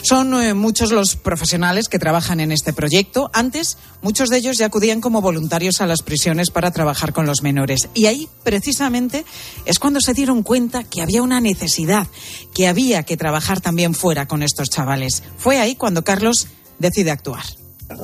Son 0.02 0.34
eh, 0.34 0.54
muchos 0.54 0.92
los 0.92 1.16
profesionales 1.16 1.88
que 1.88 1.98
trabajan 1.98 2.40
en 2.40 2.52
este 2.52 2.72
proyecto. 2.72 3.30
Antes, 3.32 3.78
muchos 4.02 4.28
de 4.28 4.38
ellos 4.38 4.58
ya 4.58 4.66
acudían 4.66 5.00
como 5.00 5.20
voluntarios 5.20 5.80
a 5.80 5.86
las 5.86 6.02
prisiones 6.02 6.50
para 6.50 6.70
trabajar 6.70 7.12
con 7.12 7.26
los 7.26 7.42
menores. 7.42 7.88
Y 7.94 8.06
ahí, 8.06 8.28
precisamente, 8.44 9.24
es 9.64 9.78
cuando 9.78 10.00
se 10.00 10.14
dieron 10.14 10.42
cuenta 10.42 10.84
que 10.84 11.02
había 11.02 11.22
una 11.22 11.40
necesidad, 11.40 12.06
que 12.54 12.68
había 12.68 13.02
que 13.02 13.16
trabajar 13.16 13.60
también 13.60 13.94
fuera 13.94 14.26
con 14.26 14.42
estos 14.42 14.68
chavales. 14.68 15.22
Fue 15.36 15.58
ahí 15.58 15.74
cuando 15.74 16.04
Carlos 16.04 16.48
decide 16.78 17.10
actuar. 17.10 17.42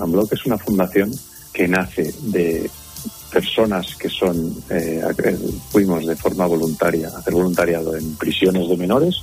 Ambloc 0.00 0.32
es 0.32 0.44
una 0.46 0.58
fundación 0.58 1.12
que 1.52 1.68
nace 1.68 2.14
de 2.22 2.70
personas 3.30 3.96
que 3.96 4.08
son 4.08 4.54
eh, 4.70 5.02
fuimos 5.70 6.06
de 6.06 6.16
forma 6.16 6.46
voluntaria 6.46 7.08
a 7.08 7.18
hacer 7.18 7.34
voluntariado 7.34 7.96
en 7.96 8.14
prisiones 8.16 8.68
de 8.68 8.76
menores 8.76 9.16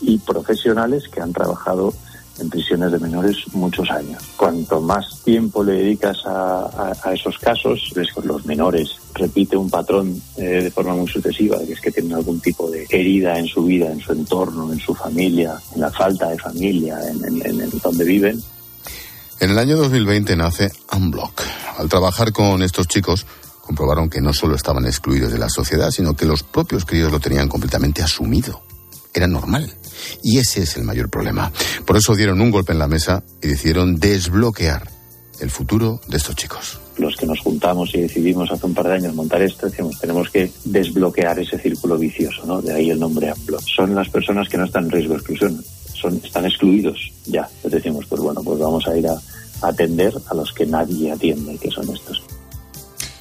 y 0.00 0.18
profesionales 0.18 1.08
que 1.08 1.20
han 1.20 1.32
trabajado 1.32 1.92
en 2.40 2.48
prisiones 2.48 2.90
de 2.92 2.98
menores 2.98 3.36
muchos 3.52 3.90
años. 3.90 4.22
Cuanto 4.36 4.80
más 4.80 5.20
tiempo 5.22 5.62
le 5.62 5.72
dedicas 5.72 6.18
a, 6.24 6.94
esos 7.12 7.38
casos, 7.38 7.92
ves 7.94 8.08
que 8.14 8.26
los 8.26 8.44
menores 8.46 8.96
repite 9.14 9.56
un 9.56 9.68
patrón 9.68 10.20
eh, 10.36 10.62
de 10.64 10.70
forma 10.70 10.94
muy 10.94 11.08
sucesiva, 11.08 11.58
que 11.66 11.74
es 11.74 11.80
que 11.80 11.90
tienen 11.90 12.14
algún 12.14 12.40
tipo 12.40 12.70
de 12.70 12.86
herida 12.88 13.38
en 13.38 13.46
su 13.46 13.64
vida, 13.64 13.90
en 13.92 14.00
su 14.00 14.12
entorno, 14.12 14.72
en 14.72 14.78
su 14.78 14.94
familia, 14.94 15.60
en 15.74 15.82
la 15.82 15.90
falta 15.90 16.30
de 16.30 16.38
familia, 16.38 16.98
en, 17.08 17.44
en 17.44 17.70
donde 17.82 18.04
viven. 18.04 18.42
En 19.38 19.50
el 19.50 19.58
año 19.58 19.76
2020 19.76 20.36
nace 20.36 20.70
Unblock. 20.92 21.42
Al 21.78 21.88
trabajar 21.88 22.32
con 22.32 22.62
estos 22.62 22.88
chicos, 22.88 23.26
comprobaron 23.62 24.08
que 24.08 24.20
no 24.20 24.32
solo 24.32 24.54
estaban 24.54 24.86
excluidos 24.86 25.32
de 25.32 25.38
la 25.38 25.48
sociedad, 25.48 25.90
sino 25.90 26.14
que 26.14 26.26
los 26.26 26.42
propios 26.42 26.84
críos 26.84 27.10
lo 27.10 27.20
tenían 27.20 27.48
completamente 27.48 28.02
asumido 28.02 28.62
era 29.14 29.26
normal. 29.26 29.72
Y 30.22 30.38
ese 30.38 30.62
es 30.62 30.76
el 30.76 30.84
mayor 30.84 31.08
problema. 31.10 31.52
Por 31.84 31.96
eso 31.96 32.14
dieron 32.14 32.40
un 32.40 32.50
golpe 32.50 32.72
en 32.72 32.78
la 32.78 32.88
mesa 32.88 33.22
y 33.42 33.48
decidieron 33.48 33.96
desbloquear 33.96 34.88
el 35.40 35.50
futuro 35.50 36.00
de 36.06 36.16
estos 36.16 36.36
chicos. 36.36 36.78
Los 36.98 37.16
que 37.16 37.26
nos 37.26 37.40
juntamos 37.40 37.94
y 37.94 38.02
decidimos 38.02 38.50
hace 38.50 38.66
un 38.66 38.74
par 38.74 38.88
de 38.88 38.94
años 38.94 39.14
montar 39.14 39.40
esto, 39.40 39.66
decimos, 39.66 39.98
tenemos 39.98 40.28
que 40.28 40.50
desbloquear 40.64 41.38
ese 41.38 41.58
círculo 41.58 41.96
vicioso, 41.96 42.44
¿no? 42.44 42.60
De 42.60 42.74
ahí 42.74 42.90
el 42.90 43.00
nombre 43.00 43.30
AMBLOC. 43.30 43.62
Son 43.74 43.94
las 43.94 44.08
personas 44.10 44.48
que 44.48 44.58
no 44.58 44.64
están 44.64 44.84
en 44.84 44.90
riesgo 44.90 45.14
de 45.14 45.18
exclusión, 45.18 45.64
son, 45.94 46.20
están 46.22 46.44
excluidos 46.44 47.12
ya. 47.26 47.48
Entonces 47.56 47.82
decimos, 47.82 48.04
pues 48.06 48.20
bueno, 48.20 48.42
pues 48.42 48.58
vamos 48.58 48.86
a 48.86 48.96
ir 48.96 49.06
a 49.08 49.18
atender 49.62 50.12
a 50.28 50.34
los 50.34 50.52
que 50.52 50.66
nadie 50.66 51.10
atiende, 51.10 51.56
que 51.58 51.70
son 51.70 51.88
estos. 51.90 52.22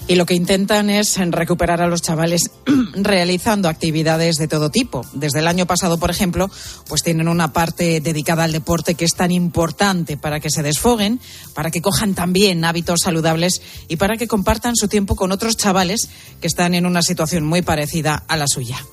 Y 0.09 0.15
lo 0.15 0.25
que 0.25 0.33
intentan 0.33 0.89
es 0.89 1.19
recuperar 1.19 1.83
a 1.83 1.87
los 1.87 2.01
chavales 2.01 2.49
realizando 2.95 3.69
actividades 3.69 4.37
de 4.37 4.47
todo 4.47 4.71
tipo. 4.71 5.05
Desde 5.13 5.37
el 5.37 5.47
año 5.47 5.67
pasado, 5.67 5.99
por 5.99 6.09
ejemplo, 6.09 6.49
pues 6.87 7.03
tienen 7.03 7.27
una 7.27 7.53
parte 7.53 8.01
dedicada 8.01 8.45
al 8.45 8.51
deporte 8.51 8.95
que 8.95 9.05
es 9.05 9.13
tan 9.13 9.29
importante 9.29 10.17
para 10.17 10.39
que 10.39 10.49
se 10.49 10.63
desfoguen, 10.63 11.19
para 11.53 11.69
que 11.69 11.83
cojan 11.83 12.15
también 12.15 12.65
hábitos 12.65 13.01
saludables 13.03 13.61
y 13.87 13.97
para 13.97 14.17
que 14.17 14.27
compartan 14.27 14.75
su 14.75 14.87
tiempo 14.87 15.15
con 15.15 15.31
otros 15.31 15.57
chavales 15.57 16.09
que 16.41 16.47
están 16.47 16.73
en 16.73 16.87
una 16.87 17.03
situación 17.03 17.45
muy 17.45 17.61
parecida 17.61 18.23
a 18.27 18.35
la 18.35 18.47
suya. 18.47 18.83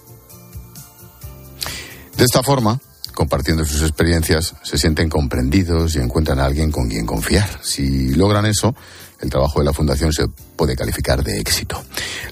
De 2.15 2.25
esta 2.25 2.43
forma, 2.43 2.79
compartiendo 3.15 3.65
sus 3.65 3.81
experiencias, 3.81 4.55
se 4.63 4.77
sienten 4.77 5.09
comprendidos 5.09 5.97
y 5.97 5.99
encuentran 5.99 6.41
a 6.41 6.45
alguien 6.45 6.71
con 6.71 6.91
quien 6.91 7.07
confiar. 7.07 7.61
Si 7.63 8.15
logran 8.15 8.45
eso, 8.45 8.75
el 9.21 9.31
trabajo 9.31 9.61
de 9.61 9.65
la 9.65 9.73
Fundación 9.73 10.13
se 10.13 10.27
puede 10.57 10.77
calificar 10.77 11.23
de 11.23 11.39
éxito. 11.39 11.83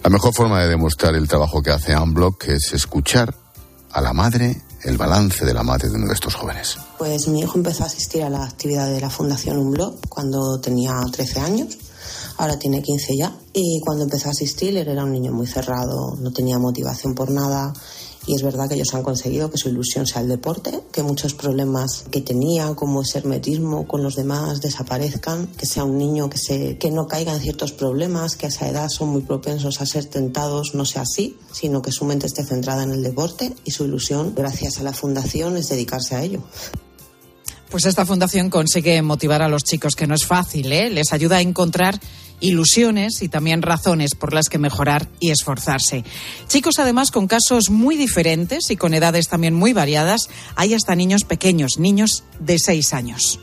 La 0.02 0.10
mejor 0.10 0.34
forma 0.34 0.62
de 0.62 0.68
demostrar 0.68 1.14
el 1.14 1.28
trabajo 1.28 1.62
que 1.62 1.70
hace 1.70 1.96
Unblock 1.96 2.48
es 2.48 2.72
escuchar 2.72 3.34
a 3.92 4.00
la 4.00 4.12
madre 4.12 4.62
el 4.82 4.98
balance 4.98 5.44
de 5.44 5.54
la 5.54 5.62
madre 5.62 5.88
de 5.88 5.96
uno 5.96 6.08
de 6.08 6.14
estos 6.14 6.34
jóvenes. 6.34 6.76
Pues 6.98 7.26
mi 7.28 7.40
hijo 7.40 7.56
empezó 7.56 7.84
a 7.84 7.86
asistir 7.86 8.22
a 8.22 8.28
la 8.28 8.44
actividad 8.44 8.90
de 8.90 9.00
la 9.00 9.08
Fundación 9.08 9.58
Unblock 9.58 10.08
cuando 10.08 10.60
tenía 10.60 11.00
13 11.10 11.40
años. 11.40 11.78
Ahora 12.36 12.58
tiene 12.58 12.82
15 12.82 13.16
ya. 13.16 13.34
Y 13.52 13.80
cuando 13.80 14.04
empezó 14.04 14.28
a 14.28 14.32
asistir, 14.32 14.76
él 14.76 14.88
era 14.88 15.04
un 15.04 15.12
niño 15.12 15.32
muy 15.32 15.46
cerrado, 15.46 16.16
no 16.20 16.32
tenía 16.32 16.58
motivación 16.58 17.14
por 17.14 17.30
nada 17.30 17.72
y 18.26 18.34
es 18.34 18.42
verdad 18.42 18.68
que 18.68 18.74
ellos 18.74 18.94
han 18.94 19.02
conseguido 19.02 19.50
que 19.50 19.58
su 19.58 19.68
ilusión 19.68 20.06
sea 20.06 20.22
el 20.22 20.28
deporte, 20.28 20.80
que 20.92 21.02
muchos 21.02 21.34
problemas 21.34 22.04
que 22.10 22.20
tenía, 22.20 22.74
como 22.74 23.02
ese 23.02 23.18
hermetismo 23.18 23.86
con 23.86 24.02
los 24.02 24.16
demás, 24.16 24.60
desaparezcan, 24.60 25.46
que 25.48 25.66
sea 25.66 25.84
un 25.84 25.98
niño 25.98 26.30
que, 26.30 26.38
se, 26.38 26.78
que 26.78 26.90
no 26.90 27.06
caiga 27.06 27.34
en 27.34 27.40
ciertos 27.40 27.72
problemas, 27.72 28.36
que 28.36 28.46
a 28.46 28.48
esa 28.48 28.68
edad 28.68 28.88
son 28.88 29.10
muy 29.10 29.22
propensos 29.22 29.80
a 29.80 29.86
ser 29.86 30.06
tentados, 30.06 30.74
no 30.74 30.84
sea 30.84 31.02
así, 31.02 31.38
sino 31.52 31.82
que 31.82 31.92
su 31.92 32.04
mente 32.04 32.26
esté 32.26 32.44
centrada 32.44 32.82
en 32.82 32.92
el 32.92 33.02
deporte 33.02 33.54
y 33.64 33.70
su 33.70 33.84
ilusión, 33.84 34.34
gracias 34.34 34.78
a 34.78 34.82
la 34.82 34.92
fundación, 34.92 35.56
es 35.56 35.68
dedicarse 35.68 36.14
a 36.14 36.22
ello. 36.22 36.42
Pues 37.70 37.86
esta 37.86 38.06
fundación 38.06 38.50
consigue 38.50 39.00
motivar 39.02 39.42
a 39.42 39.48
los 39.48 39.64
chicos, 39.64 39.96
que 39.96 40.06
no 40.06 40.14
es 40.14 40.26
fácil, 40.26 40.70
¿eh? 40.72 40.90
les 40.90 41.12
ayuda 41.12 41.36
a 41.36 41.40
encontrar 41.40 41.98
ilusiones 42.40 43.22
y 43.22 43.28
también 43.28 43.62
razones 43.62 44.14
por 44.14 44.32
las 44.32 44.48
que 44.48 44.58
mejorar 44.58 45.08
y 45.20 45.30
esforzarse. 45.30 46.04
Chicos 46.46 46.78
además 46.78 47.10
con 47.10 47.26
casos 47.26 47.70
muy 47.70 47.96
diferentes 47.96 48.70
y 48.70 48.76
con 48.76 48.94
edades 48.94 49.28
también 49.28 49.54
muy 49.54 49.72
variadas. 49.72 50.28
Hay 50.56 50.74
hasta 50.74 50.94
niños 50.94 51.24
pequeños, 51.24 51.78
niños 51.78 52.24
de 52.40 52.58
seis 52.58 52.92
años 52.92 53.40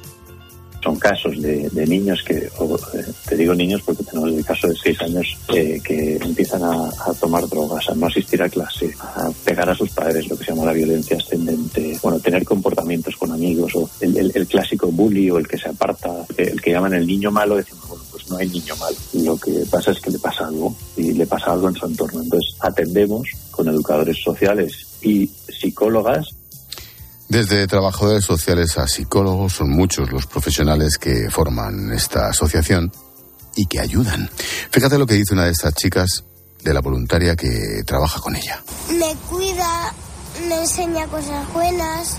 son 0.83 0.97
casos 0.97 1.41
de, 1.41 1.69
niños 1.87 2.23
que, 2.23 2.35
eh, 2.35 3.13
te 3.27 3.35
digo 3.35 3.53
niños 3.53 3.81
porque 3.85 4.03
tenemos 4.03 4.29
el 4.31 4.45
caso 4.45 4.67
de 4.67 4.75
seis 4.75 4.99
años 5.01 5.37
eh, 5.53 5.79
que 5.83 6.17
empiezan 6.17 6.63
a, 6.63 6.89
tomar 7.19 7.47
drogas, 7.47 7.89
a 7.89 7.95
no 7.95 8.07
asistir 8.07 8.41
a 8.41 8.49
clase, 8.49 8.93
a 8.99 9.29
pegar 9.43 9.69
a 9.69 9.75
sus 9.75 9.89
padres, 9.91 10.27
lo 10.27 10.37
que 10.37 10.45
se 10.45 10.51
llama 10.51 10.65
la 10.65 10.73
violencia 10.73 11.17
ascendente, 11.17 11.97
bueno, 12.01 12.19
tener 12.19 12.43
comportamientos 12.43 13.15
con 13.15 13.31
amigos, 13.31 13.75
o 13.75 13.89
el, 13.99 14.31
el 14.33 14.47
clásico 14.47 14.87
bully 14.87 15.29
o 15.29 15.37
el 15.37 15.47
que 15.47 15.57
se 15.57 15.69
aparta, 15.69 16.25
el 16.37 16.61
que 16.61 16.71
llaman 16.71 16.93
el 16.93 17.05
niño 17.05 17.31
malo, 17.31 17.57
decimos, 17.57 17.87
bueno, 17.87 18.03
pues 18.09 18.29
no 18.29 18.37
hay 18.37 18.49
niño 18.49 18.75
malo. 18.77 18.95
Lo 19.13 19.37
que 19.37 19.65
pasa 19.69 19.91
es 19.91 19.99
que 19.99 20.11
le 20.11 20.19
pasa 20.19 20.47
algo 20.47 20.75
y 20.97 21.13
le 21.13 21.27
pasa 21.27 21.51
algo 21.51 21.69
en 21.69 21.75
su 21.75 21.85
entorno. 21.85 22.21
Entonces 22.21 22.55
atendemos 22.59 23.27
con 23.51 23.67
educadores 23.67 24.17
sociales 24.23 24.87
y 25.01 25.27
psicólogas 25.27 26.40
desde 27.31 27.65
trabajadores 27.65 28.25
sociales 28.25 28.77
a 28.77 28.89
psicólogos 28.89 29.53
son 29.53 29.69
muchos 29.69 30.11
los 30.11 30.27
profesionales 30.27 30.97
que 30.97 31.29
forman 31.29 31.93
esta 31.93 32.27
asociación 32.27 32.91
y 33.55 33.67
que 33.67 33.79
ayudan. 33.79 34.29
Fíjate 34.69 34.97
lo 34.97 35.05
que 35.05 35.13
dice 35.13 35.33
una 35.33 35.45
de 35.45 35.51
estas 35.51 35.73
chicas 35.73 36.25
de 36.61 36.73
la 36.73 36.81
voluntaria 36.81 37.37
que 37.37 37.83
trabaja 37.85 38.19
con 38.19 38.35
ella. 38.35 38.61
Me 38.89 39.15
cuida, 39.29 39.93
me 40.49 40.59
enseña 40.59 41.07
cosas 41.07 41.51
buenas, 41.53 42.17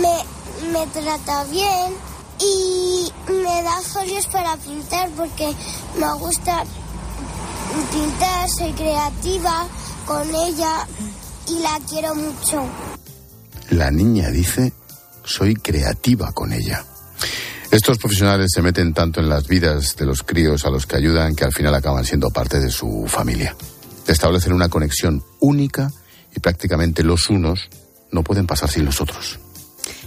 me, 0.00 0.70
me 0.70 0.86
trata 0.86 1.42
bien 1.46 1.92
y 2.38 3.10
me 3.32 3.62
da 3.64 3.80
folios 3.80 4.28
para 4.28 4.56
pintar 4.58 5.10
porque 5.16 5.52
me 5.98 6.12
gusta 6.14 6.62
pintar, 7.90 8.48
soy 8.56 8.72
creativa 8.72 9.66
con 10.06 10.32
ella 10.32 10.86
y 11.48 11.58
la 11.58 11.80
quiero 11.88 12.14
mucho. 12.14 12.62
La 13.70 13.90
niña 13.90 14.30
dice, 14.30 14.72
soy 15.24 15.54
creativa 15.54 16.32
con 16.32 16.52
ella. 16.52 16.84
Estos 17.70 17.98
profesionales 17.98 18.52
se 18.54 18.62
meten 18.62 18.94
tanto 18.94 19.20
en 19.20 19.28
las 19.28 19.48
vidas 19.48 19.96
de 19.96 20.06
los 20.06 20.22
críos 20.22 20.64
a 20.64 20.70
los 20.70 20.86
que 20.86 20.96
ayudan 20.96 21.34
que 21.34 21.44
al 21.44 21.52
final 21.52 21.74
acaban 21.74 22.04
siendo 22.04 22.30
parte 22.30 22.60
de 22.60 22.70
su 22.70 23.06
familia. 23.08 23.56
Establecen 24.06 24.52
una 24.52 24.68
conexión 24.68 25.24
única 25.40 25.90
y 26.36 26.40
prácticamente 26.40 27.02
los 27.02 27.30
unos 27.30 27.68
no 28.12 28.22
pueden 28.22 28.46
pasar 28.46 28.70
sin 28.70 28.84
los 28.84 29.00
otros. 29.00 29.40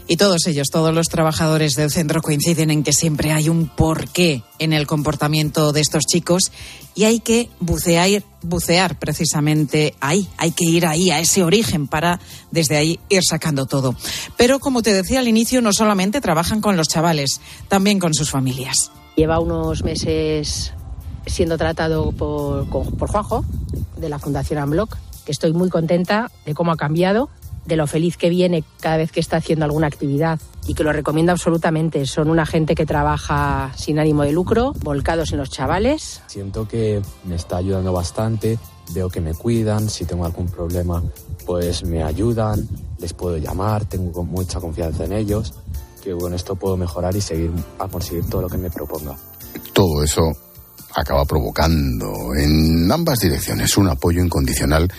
Y 0.10 0.16
todos 0.16 0.48
ellos, 0.48 0.70
todos 0.72 0.94
los 0.94 1.10
trabajadores 1.10 1.76
del 1.76 1.92
centro 1.92 2.22
coinciden 2.22 2.72
en 2.72 2.84
que 2.84 2.94
siempre 2.94 3.34
hay 3.34 3.50
un 3.50 3.68
porqué 3.68 4.42
en 4.58 4.72
el 4.72 4.88
comportamiento 4.88 5.74
de 5.74 5.82
estos 5.82 6.04
chicos 6.06 6.52
y 6.96 7.04
hay 7.04 7.20
que 7.20 7.50
bucear, 7.60 8.24
bucear 8.42 8.98
precisamente 8.98 9.96
ahí, 10.00 10.30
hay 10.38 10.52
que 10.52 10.64
ir 10.64 10.86
ahí, 10.86 11.12
a 11.12 11.20
ese 11.20 11.44
origen 11.44 11.88
para 11.88 12.22
desde 12.52 12.78
ahí 12.78 13.00
ir 13.10 13.22
sacando 13.22 13.66
todo. 13.66 13.96
Pero 14.38 14.60
como 14.60 14.82
te 14.82 14.94
decía 14.94 15.20
al 15.20 15.28
inicio, 15.28 15.62
no 15.62 15.74
solamente 15.74 16.22
trabajan 16.22 16.62
con 16.62 16.78
los 16.78 16.88
chavales, 16.88 17.42
también 17.68 18.00
con 18.00 18.14
sus 18.14 18.32
familias. 18.32 18.92
Lleva 19.18 19.40
unos 19.40 19.84
meses 19.84 20.72
siendo 21.26 21.58
tratado 21.58 22.14
por, 22.14 22.68
por 22.70 23.10
Juanjo, 23.10 23.44
de 23.98 24.08
la 24.08 24.20
Fundación 24.20 24.60
Amblock, 24.60 24.98
que 25.26 25.34
estoy 25.34 25.52
muy 25.52 25.70
contenta 25.70 26.32
de 26.46 26.54
cómo 26.54 26.72
ha 26.72 26.78
cambiado 26.78 27.30
de 27.68 27.76
lo 27.76 27.86
feliz 27.86 28.18
que 28.18 28.30
viene 28.30 28.64
cada 28.80 28.98
vez 28.98 29.12
que 29.12 29.20
está 29.20 29.38
haciendo 29.38 29.66
alguna 29.66 29.88
actividad 29.88 30.40
y 30.68 30.74
que 30.74 30.84
lo 30.84 30.92
recomiendo 30.92 31.32
absolutamente. 31.32 32.06
Son 32.06 32.30
una 32.30 32.46
gente 32.46 32.76
que 32.76 32.86
trabaja 32.86 33.72
sin 33.76 34.00
ánimo 34.00 34.24
de 34.24 34.32
lucro, 34.32 34.74
volcados 34.84 35.32
en 35.34 35.38
los 35.38 35.50
chavales. 35.50 36.22
Siento 36.28 36.68
que 36.68 37.02
me 37.26 37.36
está 37.36 37.58
ayudando 37.58 37.92
bastante, 37.94 38.58
veo 38.94 39.10
que 39.10 39.22
me 39.22 39.34
cuidan, 39.34 39.90
si 39.90 40.06
tengo 40.06 40.26
algún 40.26 40.48
problema 40.48 41.04
pues 41.48 41.86
me 41.86 42.04
ayudan, 42.04 42.68
les 43.00 43.14
puedo 43.14 43.38
llamar, 43.38 43.86
tengo 43.86 44.24
mucha 44.24 44.60
confianza 44.60 45.06
en 45.06 45.14
ellos, 45.14 45.54
que 46.04 46.12
con 46.12 46.34
esto 46.34 46.56
puedo 46.56 46.76
mejorar 46.76 47.16
y 47.16 47.22
seguir 47.22 47.52
a 47.80 47.88
conseguir 47.88 48.30
todo 48.30 48.42
lo 48.42 48.50
que 48.50 48.58
me 48.58 48.70
proponga. 48.70 49.16
Todo 49.72 50.04
eso 50.04 50.24
acaba 50.94 51.24
provocando 51.24 52.36
en 52.36 52.92
ambas 52.92 53.20
direcciones 53.20 53.78
un 53.78 53.88
apoyo 53.88 54.22
incondicional 54.22 54.92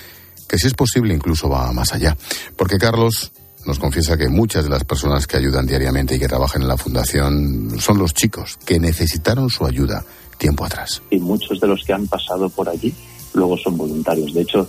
que 0.49 0.59
si 0.59 0.67
es 0.67 0.75
posible 0.75 1.15
incluso 1.15 1.49
va 1.49 1.73
más 1.73 1.93
allá. 1.93 2.17
Porque 2.57 2.79
Carlos 2.79 3.33
nos 3.67 3.79
confiesa 3.79 4.17
que 4.17 4.29
muchas 4.29 4.65
de 4.65 4.71
las 4.71 4.85
personas 4.85 5.27
que 5.27 5.37
ayudan 5.37 5.67
diariamente 5.67 6.17
y 6.17 6.19
que 6.19 6.29
trabajan 6.29 6.63
en 6.63 6.69
la 6.69 6.77
fundación 6.77 7.79
son 7.79 7.99
los 7.99 8.15
chicos 8.15 8.59
que 8.65 8.81
necesitaron 8.81 9.51
su 9.51 9.67
ayuda 9.67 10.05
tiempo 10.39 10.65
atrás. 10.65 11.03
Y 11.11 11.19
muchos 11.19 11.61
de 11.61 11.67
los 11.67 11.85
que 11.85 11.93
han 11.93 12.07
pasado 12.07 12.49
por 12.49 12.69
allí 12.69 12.95
luego 13.35 13.59
son 13.59 13.77
voluntarios. 13.77 14.33
De 14.33 14.43
hecho, 14.43 14.69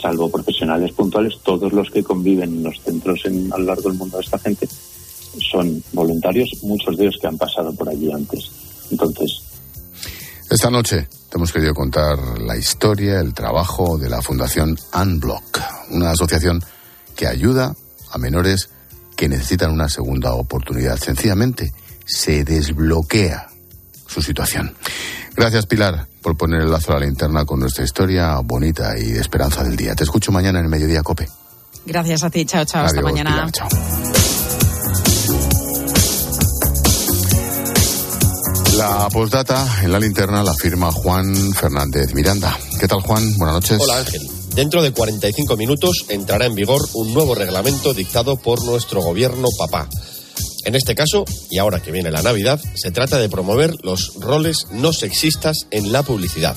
salvo 0.00 0.30
profesionales 0.30 0.92
puntuales, 0.92 1.34
todos 1.42 1.72
los 1.72 1.90
que 1.90 2.02
conviven 2.02 2.54
en 2.54 2.62
los 2.64 2.80
centros 2.80 3.20
en, 3.24 3.52
a 3.52 3.58
lo 3.58 3.64
largo 3.64 3.88
del 3.88 3.98
mundo 3.98 4.18
de 4.18 4.24
esta 4.24 4.38
gente 4.38 4.68
son 5.50 5.82
voluntarios, 5.92 6.48
muchos 6.62 6.96
de 6.96 7.04
ellos 7.04 7.18
que 7.20 7.26
han 7.26 7.36
pasado 7.36 7.72
por 7.74 7.88
allí 7.88 8.10
antes. 8.10 8.50
Entonces. 8.90 9.42
Esta 10.50 10.70
noche 10.70 11.08
hemos 11.36 11.52
querido 11.52 11.74
contar 11.74 12.18
la 12.40 12.56
historia, 12.56 13.20
el 13.20 13.34
trabajo 13.34 13.98
de 13.98 14.08
la 14.08 14.22
Fundación 14.22 14.78
Unblock, 14.94 15.60
una 15.90 16.10
asociación 16.10 16.64
que 17.14 17.26
ayuda 17.26 17.74
a 18.10 18.18
menores 18.18 18.70
que 19.16 19.28
necesitan 19.28 19.70
una 19.70 19.88
segunda 19.88 20.34
oportunidad. 20.34 20.96
Sencillamente 20.96 21.72
se 22.06 22.42
desbloquea 22.42 23.48
su 24.06 24.22
situación. 24.22 24.74
Gracias, 25.34 25.66
Pilar, 25.66 26.06
por 26.22 26.36
poner 26.36 26.62
el 26.62 26.70
lazo 26.70 26.92
a 26.92 27.00
la 27.00 27.06
linterna 27.06 27.44
con 27.44 27.60
nuestra 27.60 27.84
historia 27.84 28.38
bonita 28.40 28.98
y 28.98 29.12
de 29.12 29.20
esperanza 29.20 29.62
del 29.62 29.76
día. 29.76 29.94
Te 29.94 30.04
escucho 30.04 30.32
mañana 30.32 30.58
en 30.60 30.64
el 30.64 30.70
Mediodía 30.70 31.02
Cope. 31.02 31.28
Gracias 31.84 32.24
a 32.24 32.30
ti. 32.30 32.46
Chao, 32.46 32.64
chao. 32.64 32.84
Hasta 32.86 33.02
mañana. 33.02 33.46
chao. 33.52 33.68
La 38.76 39.08
postdata 39.08 39.80
en 39.82 39.90
la 39.90 39.98
linterna 39.98 40.42
la 40.42 40.52
firma 40.52 40.92
Juan 40.92 41.54
Fernández 41.54 42.12
Miranda. 42.12 42.58
¿Qué 42.78 42.86
tal, 42.86 43.00
Juan? 43.00 43.22
Buenas 43.38 43.54
noches. 43.54 43.78
Hola, 43.80 44.00
Ángel. 44.00 44.20
Dentro 44.54 44.82
de 44.82 44.92
45 44.92 45.56
minutos 45.56 46.04
entrará 46.10 46.44
en 46.44 46.54
vigor 46.54 46.86
un 46.92 47.14
nuevo 47.14 47.34
reglamento 47.34 47.94
dictado 47.94 48.36
por 48.36 48.62
nuestro 48.66 49.00
gobierno 49.00 49.48
papá. 49.58 49.88
En 50.66 50.74
este 50.74 50.94
caso, 50.94 51.24
y 51.48 51.56
ahora 51.56 51.80
que 51.80 51.90
viene 51.90 52.10
la 52.10 52.20
Navidad, 52.20 52.60
se 52.74 52.90
trata 52.90 53.16
de 53.16 53.30
promover 53.30 53.72
los 53.82 54.12
roles 54.16 54.66
no 54.70 54.92
sexistas 54.92 55.66
en 55.70 55.90
la 55.90 56.02
publicidad. 56.02 56.54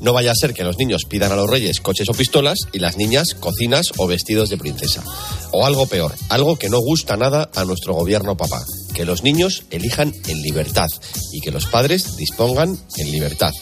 No 0.00 0.14
vaya 0.14 0.32
a 0.32 0.34
ser 0.34 0.54
que 0.54 0.64
los 0.64 0.78
niños 0.78 1.04
pidan 1.06 1.32
a 1.32 1.36
los 1.36 1.50
reyes 1.50 1.80
coches 1.80 2.08
o 2.08 2.14
pistolas 2.14 2.60
y 2.72 2.78
las 2.78 2.96
niñas 2.96 3.34
cocinas 3.38 3.88
o 3.98 4.06
vestidos 4.06 4.48
de 4.48 4.56
princesa. 4.56 5.04
O 5.52 5.66
algo 5.66 5.86
peor, 5.86 6.14
algo 6.30 6.56
que 6.56 6.70
no 6.70 6.80
gusta 6.80 7.18
nada 7.18 7.50
a 7.54 7.66
nuestro 7.66 7.92
gobierno 7.92 8.38
papá, 8.38 8.64
que 8.92 9.04
los 9.04 9.22
niños 9.22 9.64
elijan 9.70 10.14
en 10.28 10.42
libertad 10.42 10.88
y 11.32 11.40
que 11.40 11.50
los 11.50 11.66
padres 11.66 12.16
dispongan 12.16 12.78
en 12.96 13.10
libertad. 13.10 13.52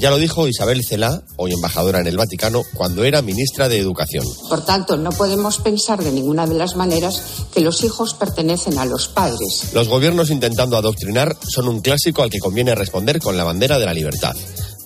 Ya 0.00 0.10
lo 0.10 0.18
dijo 0.18 0.46
Isabel 0.46 0.84
Celá, 0.84 1.22
hoy 1.36 1.52
embajadora 1.52 1.98
en 1.98 2.06
el 2.06 2.16
Vaticano, 2.16 2.62
cuando 2.74 3.02
era 3.02 3.20
ministra 3.20 3.68
de 3.68 3.80
Educación. 3.80 4.24
Por 4.48 4.64
tanto, 4.64 4.96
no 4.96 5.10
podemos 5.10 5.58
pensar 5.58 6.04
de 6.04 6.12
ninguna 6.12 6.46
de 6.46 6.54
las 6.54 6.76
maneras 6.76 7.20
que 7.52 7.60
los 7.60 7.82
hijos 7.82 8.14
pertenecen 8.14 8.78
a 8.78 8.84
los 8.84 9.08
padres. 9.08 9.72
Los 9.72 9.88
gobiernos 9.88 10.30
intentando 10.30 10.76
adoctrinar 10.76 11.36
son 11.42 11.66
un 11.66 11.80
clásico 11.80 12.22
al 12.22 12.30
que 12.30 12.38
conviene 12.38 12.76
responder 12.76 13.18
con 13.18 13.36
la 13.36 13.42
bandera 13.42 13.80
de 13.80 13.86
la 13.86 13.94
libertad. 13.94 14.36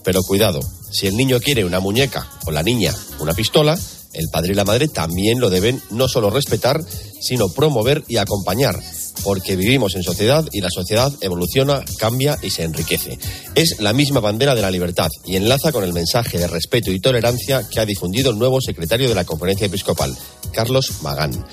Pero 0.03 0.23
cuidado, 0.23 0.61
si 0.91 1.07
el 1.07 1.17
niño 1.17 1.41
quiere 1.41 1.67
una 1.67 1.81
muñeca 1.81 2.27
o 2.47 2.51
la 2.51 2.63
niña 2.63 2.95
una 3.19 3.35
pistola, 3.35 3.79
el 4.15 4.29
padre 4.31 4.53
y 4.53 4.57
la 4.57 4.65
madre 4.65 4.89
también 4.89 5.41
lo 5.41 5.51
deben 5.51 5.83
no 5.91 6.09
solo 6.09 6.31
respetar, 6.31 6.83
sino 7.21 7.49
promover 7.51 8.03
y 8.09 8.17
acompañar, 8.17 8.81
porque 9.25 9.57
vivimos 9.57 9.95
en 9.95 10.03
sociedad 10.03 10.45
y 10.53 10.61
la 10.61 10.71
sociedad 10.71 11.13
evoluciona, 11.21 11.85
cambia 11.99 12.39
y 12.43 12.51
se 12.51 12.65
enriquece. 12.65 13.19
Es 13.55 13.81
la 13.81 13.93
misma 13.93 14.21
bandera 14.21 14.55
de 14.55 14.63
la 14.63 14.71
libertad 14.71 15.09
y 15.25 15.37
enlaza 15.37 15.73
con 15.73 15.85
el 15.85 15.93
mensaje 15.93 16.39
de 16.39 16.49
respeto 16.49 16.91
y 16.91 17.01
tolerancia 17.01 17.69
que 17.69 17.81
ha 17.81 17.87
difundido 17.87 18.31
el 18.31 18.39
nuevo 18.39 18.61
secretario 18.61 19.09
de 19.09 19.15
la 19.15 19.25
Conferencia 19.25 19.67
Episcopal, 19.67 20.17
Carlos 20.53 21.03
Magán. 21.03 21.45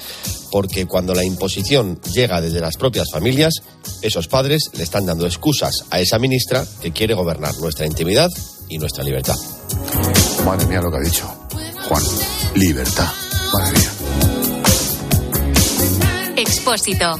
Porque 0.51 0.87
cuando 0.87 1.13
la 1.13 1.23
imposición 1.23 1.99
llega 2.13 2.41
desde 2.41 2.59
las 2.59 2.77
propias 2.77 3.11
familias, 3.11 3.53
esos 4.01 4.27
padres 4.27 4.71
le 4.73 4.83
están 4.83 5.05
dando 5.05 5.25
excusas 5.25 5.85
a 5.91 5.99
esa 5.99 6.17
ministra 6.17 6.65
que 6.81 6.91
quiere 6.91 7.13
gobernar 7.13 7.55
nuestra 7.57 7.85
intimidad 7.85 8.31
y 8.67 8.77
nuestra 8.77 9.03
libertad. 9.03 9.35
Madre 10.45 10.65
mía 10.65 10.81
lo 10.81 10.89
que 10.89 10.97
ha 10.97 11.01
dicho. 11.01 11.31
Juan, 11.87 12.03
libertad. 12.55 13.11
Madre 13.53 13.77
mía. 13.77 13.91
Expósito. 16.37 17.19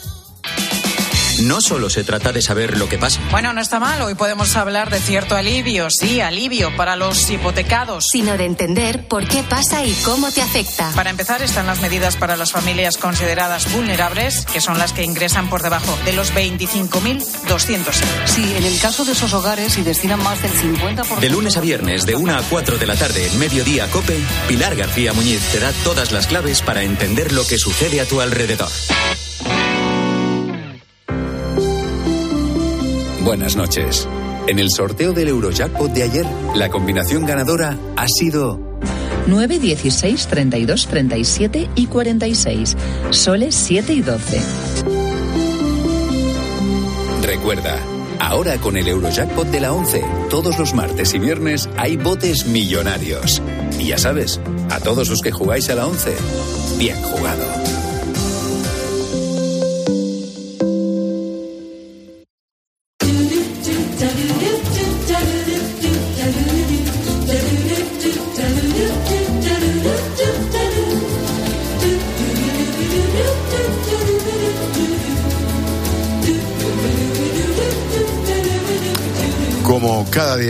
No 1.39 1.61
solo 1.61 1.89
se 1.89 2.03
trata 2.03 2.31
de 2.31 2.41
saber 2.41 2.77
lo 2.77 2.87
que 2.87 2.97
pasa. 2.97 3.19
Bueno, 3.31 3.53
no 3.53 3.61
está 3.61 3.79
mal. 3.79 4.01
Hoy 4.01 4.15
podemos 4.15 4.55
hablar 4.55 4.89
de 4.89 4.99
cierto 4.99 5.35
alivio, 5.35 5.89
sí, 5.89 6.21
alivio 6.21 6.75
para 6.75 6.95
los 6.95 7.29
hipotecados. 7.29 8.05
Sino 8.11 8.37
de 8.37 8.45
entender 8.45 9.07
por 9.07 9.27
qué 9.27 9.43
pasa 9.43 9.85
y 9.85 9.93
cómo 10.03 10.31
te 10.31 10.41
afecta. 10.41 10.91
Para 10.95 11.09
empezar, 11.09 11.41
están 11.41 11.67
las 11.67 11.81
medidas 11.81 12.15
para 12.17 12.37
las 12.37 12.51
familias 12.51 12.97
consideradas 12.97 13.71
vulnerables, 13.73 14.45
que 14.45 14.61
son 14.61 14.77
las 14.77 14.93
que 14.93 15.03
ingresan 15.03 15.49
por 15.49 15.63
debajo 15.63 15.97
de 16.05 16.13
los 16.13 16.33
25.200 16.33 17.71
euros. 17.77 18.01
Sí, 18.25 18.53
en 18.57 18.63
el 18.63 18.79
caso 18.79 19.05
de 19.05 19.13
esos 19.13 19.33
hogares, 19.33 19.73
si 19.73 19.83
destinan 19.83 20.21
más 20.23 20.41
del 20.41 20.51
50%. 20.51 21.19
De 21.19 21.29
lunes 21.29 21.57
a 21.57 21.61
viernes, 21.61 22.05
de 22.05 22.15
1 22.15 22.35
a 22.35 22.41
4 22.41 22.77
de 22.77 22.87
la 22.87 22.95
tarde, 22.95 23.27
en 23.27 23.39
mediodía 23.39 23.89
Cope, 23.89 24.19
Pilar 24.47 24.75
García 24.75 25.13
Muñiz 25.13 25.41
te 25.51 25.59
da 25.59 25.71
todas 25.83 26.11
las 26.11 26.27
claves 26.27 26.61
para 26.61 26.83
entender 26.83 27.31
lo 27.31 27.45
que 27.45 27.57
sucede 27.57 28.01
a 28.01 28.05
tu 28.05 28.21
alrededor. 28.21 28.69
Buenas 33.23 33.55
noches. 33.55 34.07
En 34.47 34.57
el 34.57 34.71
sorteo 34.71 35.13
del 35.13 35.27
Eurojackpot 35.27 35.91
de 35.91 36.03
ayer, 36.03 36.25
la 36.55 36.69
combinación 36.69 37.23
ganadora 37.23 37.77
ha 37.95 38.07
sido 38.07 38.59
9, 39.27 39.59
16, 39.59 40.27
32, 40.27 40.87
37 40.87 41.69
y 41.75 41.85
46. 41.85 42.75
Soles 43.11 43.53
7 43.53 43.93
y 43.93 44.01
12. 44.01 44.41
Recuerda, 47.21 47.77
ahora 48.19 48.57
con 48.57 48.75
el 48.75 48.87
Eurojackpot 48.87 49.47
de 49.47 49.59
la 49.59 49.71
11, 49.71 50.03
todos 50.31 50.57
los 50.57 50.73
martes 50.73 51.13
y 51.13 51.19
viernes 51.19 51.69
hay 51.77 51.97
botes 51.97 52.47
millonarios. 52.47 53.39
Y 53.79 53.89
ya 53.89 53.99
sabes, 53.99 54.41
a 54.71 54.79
todos 54.79 55.09
los 55.09 55.21
que 55.21 55.31
jugáis 55.31 55.69
a 55.69 55.75
la 55.75 55.85
11, 55.85 56.15
bien 56.79 56.99
jugado. 57.03 57.60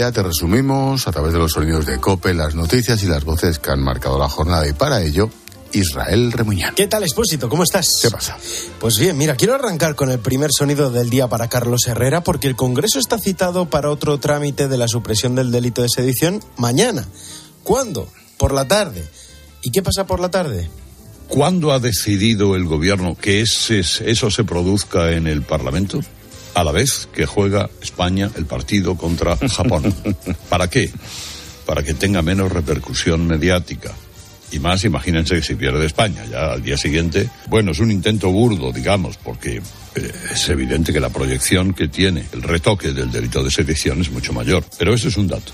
Te 0.10 0.24
resumimos 0.24 1.08
a 1.08 1.12
través 1.12 1.32
de 1.32 1.38
los 1.38 1.52
sonidos 1.52 1.86
de 1.86 2.00
COPE 2.00 2.34
las 2.34 2.56
noticias 2.56 3.04
y 3.04 3.06
las 3.06 3.24
voces 3.24 3.60
que 3.60 3.70
han 3.70 3.84
marcado 3.84 4.18
la 4.18 4.28
jornada 4.28 4.68
y 4.68 4.74
para 4.74 5.00
ello 5.04 5.30
Israel 5.74 6.32
Remuñán. 6.32 6.74
¿Qué 6.74 6.88
tal, 6.88 7.04
Expósito? 7.04 7.48
¿Cómo 7.48 7.62
estás? 7.62 7.88
¿Qué 8.02 8.10
pasa? 8.10 8.36
Pues 8.80 8.98
bien, 8.98 9.16
mira, 9.16 9.36
quiero 9.36 9.54
arrancar 9.54 9.94
con 9.94 10.10
el 10.10 10.18
primer 10.18 10.50
sonido 10.52 10.90
del 10.90 11.12
día 11.12 11.28
para 11.28 11.50
Carlos 11.50 11.86
Herrera 11.88 12.24
porque 12.24 12.48
el 12.48 12.56
Congreso 12.56 12.98
está 12.98 13.20
citado 13.20 13.70
para 13.70 13.92
otro 13.92 14.20
trámite 14.20 14.68
de 14.68 14.78
la 14.78 14.88
supresión 14.88 15.36
del 15.36 15.52
delito 15.52 15.84
de 15.84 15.90
sedición 15.96 16.44
mañana. 16.58 17.08
¿Cuándo? 17.64 18.10
Por 18.38 18.54
la 18.54 18.68
tarde. 18.68 19.08
¿Y 19.62 19.70
qué 19.70 19.84
pasa 19.84 20.08
por 20.08 20.20
la 20.20 20.32
tarde? 20.32 20.68
¿Cuándo 21.28 21.72
ha 21.72 21.80
decidido 21.80 22.56
el 22.56 22.66
gobierno 22.66 23.16
que 23.16 23.42
ese, 23.42 23.80
eso 23.80 24.32
se 24.32 24.44
produzca 24.44 25.12
en 25.12 25.28
el 25.28 25.44
Parlamento? 25.44 26.02
A 26.54 26.64
la 26.64 26.72
vez 26.72 27.08
que 27.14 27.26
juega 27.26 27.70
España 27.82 28.30
el 28.36 28.46
partido 28.46 28.96
contra 28.96 29.38
Japón. 29.38 29.94
¿Para 30.50 30.70
qué? 30.70 30.92
Para 31.66 31.84
que 31.84 31.94
tenga 31.94 32.22
menos 32.22 32.52
repercusión 32.52 33.26
mediática. 33.26 33.92
Y 34.52 34.60
más, 34.60 34.84
imagínense 34.84 35.36
que 35.36 35.42
si 35.42 35.56
pierde 35.56 35.86
España 35.86 36.26
ya 36.30 36.52
al 36.52 36.62
día 36.62 36.78
siguiente. 36.78 37.30
Bueno, 37.48 37.72
es 37.72 37.80
un 37.80 37.90
intento 37.90 38.30
burdo, 38.32 38.74
digamos, 38.74 39.16
porque 39.18 39.62
eh, 39.96 40.12
es 40.32 40.50
evidente 40.50 40.92
que 40.92 41.00
la 41.00 41.10
proyección 41.10 41.74
que 41.74 41.88
tiene 41.88 42.26
el 42.34 42.42
retoque 42.42 42.92
del 42.92 43.12
delito 43.12 43.44
de 43.44 43.50
sedición 43.50 44.02
es 44.02 44.12
mucho 44.12 44.34
mayor. 44.34 44.66
Pero 44.78 44.94
eso 44.94 45.08
es 45.08 45.16
un 45.16 45.30
dato. 45.30 45.54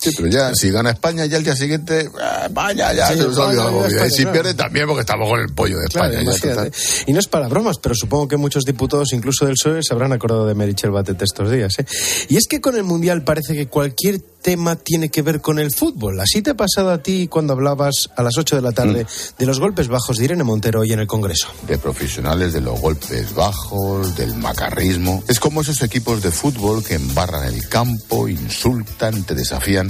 Sí, 0.00 0.10
pero 0.16 0.28
ya, 0.28 0.54
si 0.54 0.70
gana 0.70 0.90
España, 0.90 1.26
ya 1.26 1.38
el 1.38 1.44
día 1.44 1.56
siguiente, 1.56 2.08
ah, 2.20 2.48
vaya, 2.50 2.92
ya, 2.92 3.08
Sí, 3.08 3.18
se 3.18 3.24
nos 3.24 3.38
ha 3.38 3.46
olvidado 3.46 3.86
España, 3.86 4.06
Y 4.06 4.10
si 4.10 4.16
claro. 4.22 4.32
pierde 4.32 4.54
también, 4.54 4.86
porque 4.86 5.00
estamos 5.00 5.28
con 5.28 5.40
el 5.40 5.52
pollo 5.54 5.78
de 5.78 5.86
España. 5.86 6.20
Claro, 6.40 6.64
ya, 6.64 6.70
y 7.06 7.12
no 7.12 7.18
es 7.18 7.26
para 7.26 7.48
bromas, 7.48 7.78
pero 7.78 7.94
supongo 7.94 8.28
que 8.28 8.36
muchos 8.36 8.64
diputados, 8.64 9.12
incluso 9.12 9.44
del 9.44 9.54
PSOE, 9.54 9.82
se 9.82 9.92
habrán 9.92 10.12
acordado 10.12 10.46
de 10.46 10.54
Merichel 10.54 10.90
Batet 10.90 11.20
estos 11.22 11.50
días. 11.50 11.74
¿eh? 11.78 11.86
Y 12.28 12.36
es 12.36 12.46
que 12.46 12.60
con 12.60 12.76
el 12.76 12.84
Mundial 12.84 13.24
parece 13.24 13.54
que 13.54 13.66
cualquier 13.68 14.20
tema 14.42 14.76
tiene 14.76 15.10
que 15.10 15.22
ver 15.22 15.40
con 15.40 15.58
el 15.58 15.72
fútbol. 15.72 16.20
Así 16.20 16.42
te 16.42 16.50
ha 16.50 16.54
pasado 16.54 16.90
a 16.90 17.02
ti 17.02 17.28
cuando 17.28 17.52
hablabas 17.52 18.08
a 18.16 18.22
las 18.22 18.38
8 18.38 18.56
de 18.56 18.62
la 18.62 18.72
tarde 18.72 19.06
de 19.36 19.46
los 19.46 19.58
golpes 19.60 19.88
bajos 19.88 20.16
de 20.16 20.24
Irene 20.24 20.44
Montero 20.44 20.80
hoy 20.80 20.92
en 20.92 21.00
el 21.00 21.06
Congreso. 21.06 21.48
de 21.66 21.76
profesionales 21.78 22.52
de 22.52 22.60
los 22.60 22.80
golpes 22.80 23.34
bajos, 23.34 24.16
del 24.16 24.34
macarrismo. 24.36 25.22
Es 25.28 25.40
como 25.40 25.60
esos 25.62 25.82
equipos 25.82 26.22
de 26.22 26.30
fútbol 26.30 26.84
que 26.84 26.94
embarran 26.94 27.52
el 27.52 27.68
campo, 27.68 28.28
insultan, 28.28 29.24
te 29.24 29.34
desafían 29.34 29.87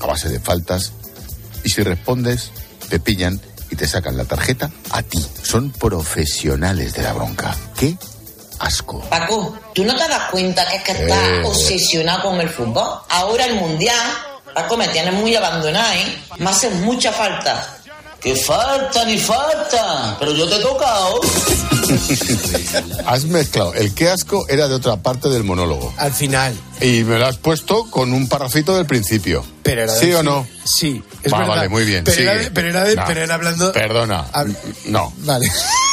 a 0.00 0.06
base 0.06 0.28
de 0.28 0.40
faltas 0.40 0.92
y 1.64 1.70
si 1.70 1.82
respondes 1.82 2.50
te 2.88 2.98
pillan 3.00 3.40
y 3.70 3.76
te 3.76 3.86
sacan 3.86 4.16
la 4.16 4.24
tarjeta 4.24 4.70
a 4.90 5.02
ti. 5.02 5.24
Son 5.42 5.70
profesionales 5.70 6.92
de 6.94 7.02
la 7.02 7.12
bronca. 7.12 7.54
¡Qué 7.76 7.96
asco! 8.58 9.00
Paco, 9.08 9.56
¿tú 9.74 9.84
no 9.84 9.94
te 9.94 10.08
das 10.08 10.30
cuenta 10.30 10.66
que 10.68 10.76
es 10.76 10.82
que 10.82 10.92
estás 10.92 11.18
Eh. 11.28 11.42
obsesionado 11.44 12.22
con 12.30 12.40
el 12.40 12.48
fútbol? 12.48 12.88
Ahora 13.08 13.44
el 13.46 13.54
mundial, 13.54 13.96
Paco, 14.54 14.76
me 14.76 14.88
tienes 14.88 15.14
muy 15.14 15.34
abandonado, 15.36 15.92
¿eh? 15.94 16.18
Me 16.38 16.50
hace 16.50 16.68
mucha 16.70 17.12
falta. 17.12 17.76
Que 18.20 18.34
falta 18.36 19.04
ni 19.04 19.18
falta, 19.18 20.16
pero 20.18 20.32
yo 20.32 20.48
te 20.48 20.56
he 20.56 20.60
tocado. 20.60 21.20
Has 23.06 23.24
mezclado. 23.24 23.74
El 23.74 23.94
qué 23.94 24.08
asco 24.08 24.46
era 24.48 24.68
de 24.68 24.74
otra 24.74 24.96
parte 24.98 25.28
del 25.28 25.44
monólogo. 25.44 25.92
Al 25.96 26.12
final. 26.12 26.54
Y 26.80 27.04
me 27.04 27.18
lo 27.18 27.26
has 27.26 27.36
puesto 27.36 27.84
con 27.90 28.12
un 28.12 28.28
parrafito 28.28 28.74
del 28.76 28.86
principio. 28.86 29.44
Pero 29.62 29.82
era 29.82 29.92
¿Sí 29.94 30.12
o 30.14 30.22
no? 30.22 30.46
Sí, 30.64 31.02
es 31.22 31.32
Va, 31.32 31.38
verdad. 31.40 31.56
vale, 31.56 31.68
muy 31.68 31.84
bien, 31.84 32.04
Pero, 32.04 32.22
era, 32.22 32.32
sigue. 32.32 32.44
de- 32.44 32.50
pero, 32.52 32.68
era 32.68 32.84
de- 32.84 32.96
No. 32.96 33.02
pero 33.06 33.20
era 33.22 33.34
hablando... 33.34 33.72
Perdona. 33.72 34.26
Hab- 34.32 34.56
No. 34.86 35.12
Vale. 35.18 35.46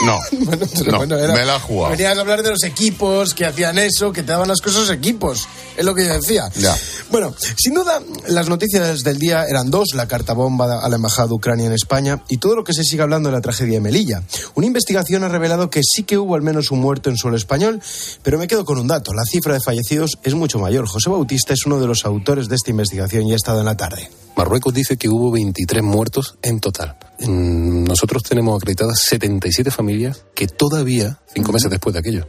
No. 0.05 0.19
Bueno, 0.31 0.65
no. 0.91 0.97
bueno, 0.97 1.17
era- 1.17 1.33
Me 1.33 1.43
la 1.45 1.55
ha 1.55 1.59
jugado. 1.59 1.91
Venías 1.91 2.17
a 2.17 2.21
hablar 2.21 2.41
de 2.43 2.51
los 2.51 2.63
equipos 2.63 3.33
que 3.33 3.45
hacían 3.45 3.77
eso, 3.79 4.13
que 4.13 4.21
te 4.23 4.31
daban 4.31 4.47
las 4.47 4.61
cosas 4.61 4.89
equipos. 4.89 5.47
Es 5.75 5.83
lo 5.83 5.93
que 5.93 6.05
yo 6.05 6.13
decía. 6.13 6.49
Ya. 6.55 6.75
Bueno, 7.11 7.33
sin 7.57 7.73
duda, 7.73 8.01
las 8.27 8.47
noticias 8.47 9.03
del 9.03 9.17
día 9.19 9.43
eran 9.49 9.69
dos: 9.69 9.89
la 9.95 10.07
carta 10.07 10.33
bomba 10.33 10.79
a 10.83 10.87
la 10.89 10.95
embajada 10.95 11.27
de 11.27 11.33
Ucrania 11.33 11.65
en 11.65 11.73
España 11.73 12.23
y 12.29 12.37
todo 12.37 12.55
lo 12.55 12.63
que 12.63 12.73
se 12.73 12.83
sigue 12.83 13.01
hablando 13.01 13.29
de 13.29 13.35
la 13.35 13.41
tragedia 13.41 13.73
de 13.75 13.81
Melilla. 13.81 14.21
Una 14.55 14.67
investigación 14.67 15.23
ha 15.23 15.29
revelado 15.29 15.69
que 15.69 15.81
sí 15.87 16.03
que 16.03 16.17
hubo 16.17 16.35
al 16.35 16.41
menos 16.41 16.71
un 16.71 16.79
muerto 16.79 17.09
en 17.09 17.17
suelo 17.17 17.37
español, 17.37 17.81
pero 18.23 18.37
me 18.37 18.47
quedo 18.47 18.65
con 18.65 18.77
un 18.77 18.87
dato: 18.87 19.13
la 19.13 19.23
cifra 19.25 19.53
de 19.53 19.59
fallecidos 19.61 20.19
es 20.23 20.33
mucho 20.35 20.59
mayor. 20.59 20.87
José 20.87 21.09
Bautista 21.09 21.53
es 21.53 21.65
uno 21.65 21.79
de 21.79 21.87
los 21.87 22.05
autores 22.05 22.47
de 22.49 22.55
esta 22.55 22.71
investigación 22.71 23.25
y 23.27 23.33
ha 23.33 23.35
estado 23.35 23.59
en 23.59 23.65
la 23.65 23.77
tarde. 23.77 24.09
Marruecos 24.35 24.73
dice 24.73 24.97
que 24.97 25.09
hubo 25.09 25.31
23 25.31 25.81
muertos 25.83 26.37
en 26.43 26.59
total. 26.59 26.97
Mm, 27.19 27.85
Nosotros 27.85 28.21
tenemos 28.23 28.55
acreditadas 28.57 28.99
77 28.99 29.71
familias 29.71 30.25
que 30.35 30.47
todavía, 30.47 31.19
cinco 31.33 31.51
meses 31.53 31.71
después 31.71 31.93
de 31.93 31.99
aquello, 31.99 32.27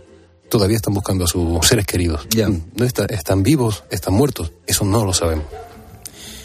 todavía 0.48 0.76
están 0.76 0.94
buscando 0.94 1.24
a 1.24 1.28
sus 1.28 1.66
seres 1.66 1.84
queridos. 1.84 2.26
Mm, 2.48 2.56
No 2.76 2.84
está- 2.86 3.04
están 3.06 3.42
vivos, 3.42 3.84
están 3.90 4.14
muertos. 4.14 4.52
Eso 4.66 4.84
no 4.86 5.04
lo 5.04 5.12
sabemos. 5.12 5.44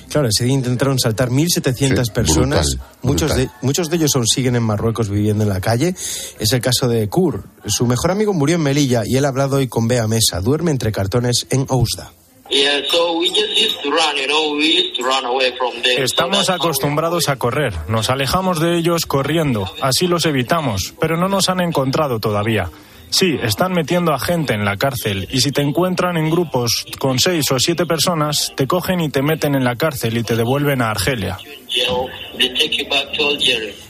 Claro, 0.10 0.28
ese 0.28 0.46
día 0.46 0.54
intentaron 0.54 1.00
saltar 1.00 1.30
1.700 1.30 2.04
Sí, 2.06 2.12
personas. 2.12 2.68
brutal, 2.76 2.88
muchos, 3.02 3.30
brutal. 3.30 3.38
De, 3.48 3.66
muchos 3.66 3.90
de 3.90 3.96
ellos 3.98 4.16
aún 4.16 4.28
siguen 4.28 4.56
en 4.56 4.64
Marruecos 4.64 5.10
viviendo 5.10 5.44
en 5.44 5.50
la 5.50 5.60
calle. 5.62 5.90
Es 5.90 6.52
el 6.54 6.62
caso 6.62 6.88
de 6.88 7.08
Kur. 7.10 7.44
Su 7.66 7.86
mejor 7.88 8.12
amigo 8.12 8.34
murió 8.34 8.56
en 8.56 8.62
Melilla 8.64 9.04
y 9.06 9.16
él 9.18 9.26
ha 9.26 9.30
hablado 9.30 9.58
hoy 9.58 9.68
con 9.68 9.88
Bea 9.88 10.08
Mesa. 10.08 10.40
Duerme 10.42 10.72
entre 10.72 10.92
cartones 10.92 11.48
en 11.50 11.66
Ousda. 11.70 12.12
Yeah, 12.50 12.82
so 12.92 13.18
we 13.18 13.30
just 13.30 13.58
used 13.58 13.82
to 13.82 13.90
run, 13.90 14.16
you 14.16 14.28
know, 14.28 14.54
we 14.56 14.66
used 14.78 14.96
to 14.98 15.04
run 15.04 15.26
away 15.26 15.54
from 15.58 15.72
them. 15.82 16.04
Estamos 16.04 16.50
acostumbrados 16.52 17.30
a 17.30 17.38
correr, 17.38 17.74
nos 17.88 18.10
alejamos 18.12 18.60
de 18.60 18.78
ellos 18.78 19.06
corriendo, 19.08 19.66
así 19.82 20.06
los 20.08 20.26
evitamos, 20.26 20.94
pero 21.00 21.18
no 21.18 21.30
nos 21.30 21.50
han 21.50 21.62
encontrado 21.62 22.20
todavía. 22.20 22.70
Sí, 23.14 23.38
están 23.44 23.74
metiendo 23.74 24.12
a 24.12 24.18
gente 24.18 24.56
en 24.56 24.66
la 24.66 24.76
cárcel 24.76 25.28
y 25.32 25.42
si 25.42 25.52
te 25.52 25.62
encuentran 25.62 26.18
en 26.18 26.32
grupos 26.32 26.84
con 26.98 27.20
seis 27.20 27.46
o 27.52 27.60
siete 27.60 27.86
personas, 27.86 28.52
te 28.58 28.66
cogen 28.66 29.02
y 29.02 29.10
te 29.10 29.22
meten 29.22 29.54
en 29.54 29.64
la 29.64 29.76
cárcel 29.76 30.18
y 30.18 30.24
te 30.24 30.36
devuelven 30.36 30.82
a 30.82 30.90
Argelia. 30.90 31.38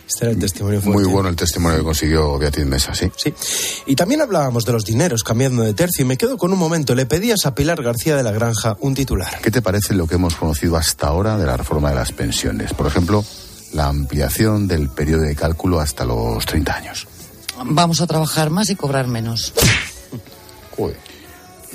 Este 0.05 0.25
era 0.25 0.31
el 0.31 0.39
testimonio 0.39 0.81
Muy 0.83 1.05
bueno 1.05 1.29
el 1.29 1.38
testimonio 1.38 1.77
que 1.77 1.86
consiguió 1.86 2.38
Beatriz 2.38 2.65
Mesa, 2.65 2.93
sí. 2.93 3.09
Sí. 3.15 3.33
Y 3.86 3.95
también 3.95 4.19
hablábamos 4.19 4.65
de 4.65 4.73
los 4.73 4.83
dineros, 4.83 5.23
cambiando 5.23 5.63
de 5.63 5.73
tercio, 5.73 6.03
y 6.03 6.07
me 6.07 6.17
quedo 6.17 6.38
con 6.38 6.51
un 6.51 6.59
momento. 6.59 6.93
Le 6.93 7.05
pedías 7.05 7.45
a 7.45 7.55
Pilar 7.55 7.81
García 7.81 8.17
de 8.17 8.23
la 8.23 8.33
Granja 8.33 8.75
un 8.81 8.93
titular. 8.93 9.39
¿Qué 9.41 9.51
te 9.51 9.62
parece 9.62 9.93
lo 9.93 10.05
que 10.05 10.15
hemos 10.15 10.36
conocido 10.36 10.75
hasta 10.75 11.07
ahora 11.07 11.38
de 11.38 11.45
la 11.45 11.55
reforma 11.55 11.91
de 11.91 11.95
las 11.95 12.12
pensiones? 12.12 12.73
Por 12.73 12.88
ejemplo, 12.88 13.23
la 13.71 13.88
ampliación 13.88 14.67
del 14.67 14.89
periodo 14.89 15.21
de 15.21 15.33
cálculo 15.33 15.79
hasta 15.79 16.03
los 16.03 16.45
30 16.45 16.75
años. 16.75 17.07
Vamos 17.66 18.02
a 18.02 18.08
trabajar 18.08 18.50
más 18.50 18.70
y 18.70 18.76
cobrar 18.76 19.08
menos. 19.08 19.54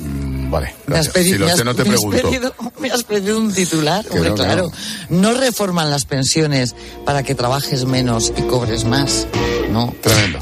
Mm, 0.00 0.50
vale, 0.50 0.74
Me 0.86 0.96
has 0.98 1.06
gracias. 1.12 1.14
pedido, 1.14 1.46
si 1.46 1.50
lo 1.50 1.56
sé, 1.56 1.64
no 1.64 1.74
te 1.74 1.84
me 1.84 1.94
has 1.94 2.00
pedido- 2.04 2.54
me 2.80 2.90
has 2.90 3.02
pedido 3.02 3.36
un 3.38 3.52
titular, 3.52 4.06
hombre, 4.10 4.28
no, 4.30 4.34
claro. 4.36 4.70
No. 5.08 5.32
reforman 5.34 5.90
las 5.90 6.04
pensiones 6.04 6.76
para 7.04 7.24
que 7.24 7.34
trabajes 7.34 7.84
menos 7.84 8.32
y 8.36 8.42
cobres 8.42 8.84
más. 8.84 9.26
No. 9.72 9.92
Tremendo, 10.00 10.38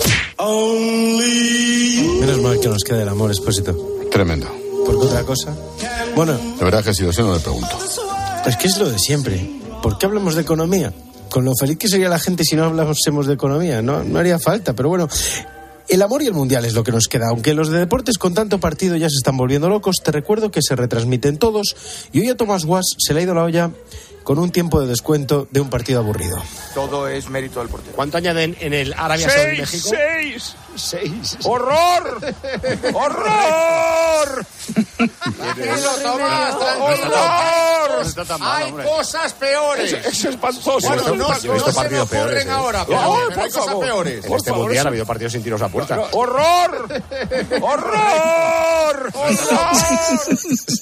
Menos 2.21 2.39
mal 2.43 2.61
que 2.61 2.69
nos 2.69 2.83
queda 2.85 3.03
el 3.03 3.09
amor, 3.09 3.31
expósito. 3.31 3.75
tremendo. 4.11 4.47
Porque 4.85 5.07
otra 5.07 5.23
cosa. 5.25 5.55
Bueno, 6.15 6.35
De 6.35 6.65
verdad 6.65 6.85
que 6.85 6.93
si 6.95 7.03
lo 7.03 7.13
sé, 7.13 7.23
no 7.23 7.35
le 7.35 7.41
pregunto. 7.41 7.79
es 8.47 8.57
que 8.57 8.67
es 8.69 8.77
lo 8.79 8.91
de 8.91 8.99
siempre. 8.99 9.51
¿Por 9.83 9.97
qué 9.99 10.07
hablamos 10.07 10.35
de 10.35 10.43
economía? 10.43 10.93
Con 11.37 11.45
lo 11.45 11.53
feliz 11.55 11.77
que 11.77 11.87
sería 11.87 12.09
la 12.09 12.19
gente 12.19 12.45
si 12.45 12.57
no 12.57 12.65
hablásemos 12.65 13.27
de 13.27 13.35
economía. 13.35 13.83
No, 13.83 14.03
no 14.03 14.19
haría 14.19 14.39
falta, 14.39 14.73
pero 14.73 14.89
bueno. 14.89 15.07
El 15.87 16.01
amor 16.01 16.23
y 16.23 16.27
el 16.29 16.33
mundial 16.33 16.65
es 16.65 16.73
lo 16.73 16.83
que 16.83 16.93
nos 16.93 17.09
queda. 17.09 17.29
Aunque 17.29 17.53
los 17.53 17.69
de 17.69 17.79
deportes 17.79 18.17
con 18.17 18.33
tanto 18.33 18.59
partido 18.59 18.97
ya 18.97 19.11
se 19.11 19.17
están 19.17 19.37
volviendo 19.37 19.69
locos, 19.69 19.97
te 20.03 20.13
recuerdo 20.13 20.51
que 20.51 20.63
se 20.63 20.75
retransmiten 20.75 21.37
todos. 21.37 21.77
Y 22.11 22.21
hoy 22.21 22.31
a 22.31 22.39
Tomás 22.39 22.65
Guas 22.65 22.87
se 22.97 23.13
le 23.13 23.21
ha 23.21 23.23
ido 23.25 23.35
la 23.35 23.45
olla 23.45 23.71
con 24.23 24.39
un 24.39 24.51
tiempo 24.51 24.81
de 24.81 24.87
descuento 24.87 25.47
de 25.51 25.61
un 25.61 25.69
partido 25.69 26.01
aburrido. 26.01 26.43
Todo 26.75 27.07
es 27.07 27.29
mérito 27.29 27.61
del 27.61 27.69
portero. 27.69 27.95
¿Cuánto 27.95 28.17
añaden 28.17 28.57
en 28.59 28.73
el 28.73 28.95
Arabia 28.95 29.29
Seis, 29.29 29.61
México? 29.61 29.91
Seis. 30.41 30.57
Seis. 30.77 31.39
¡Horror! 31.45 32.21
¡Horror! 32.93 34.47
¡Horror! 35.39 35.67
No 38.39 38.47
Hay 38.47 38.73
cosas 38.73 39.33
peores. 39.35 39.93
Es- 39.93 40.07
Es 40.07 40.25
espantoso. 40.25 40.87
Bueno, 40.87 41.03
no, 41.09 41.15
no 41.17 41.29
visto 41.35 41.41
se 41.41 41.49
me 41.67 41.73
partidos 41.73 42.09
peores, 42.09 42.27
ocurren 42.35 42.49
¿eh? 42.49 42.51
ahora. 42.53 42.85
Pero, 42.87 43.01
por 43.03 43.29
pero 43.29 43.41
hay 43.43 43.51
cosas 43.51 43.75
peores. 43.77 44.25
En 44.25 44.33
este 44.35 44.53
mundial 44.53 44.87
ha 44.87 44.89
habido 44.89 45.07
partidos 45.07 45.33
sin 45.33 45.43
tiros 45.43 45.63
a 45.63 45.69
puerta. 45.69 46.01
¡Horror! 46.13 46.89
¡Horror! 47.61 49.11
¡Horror! 49.15 49.37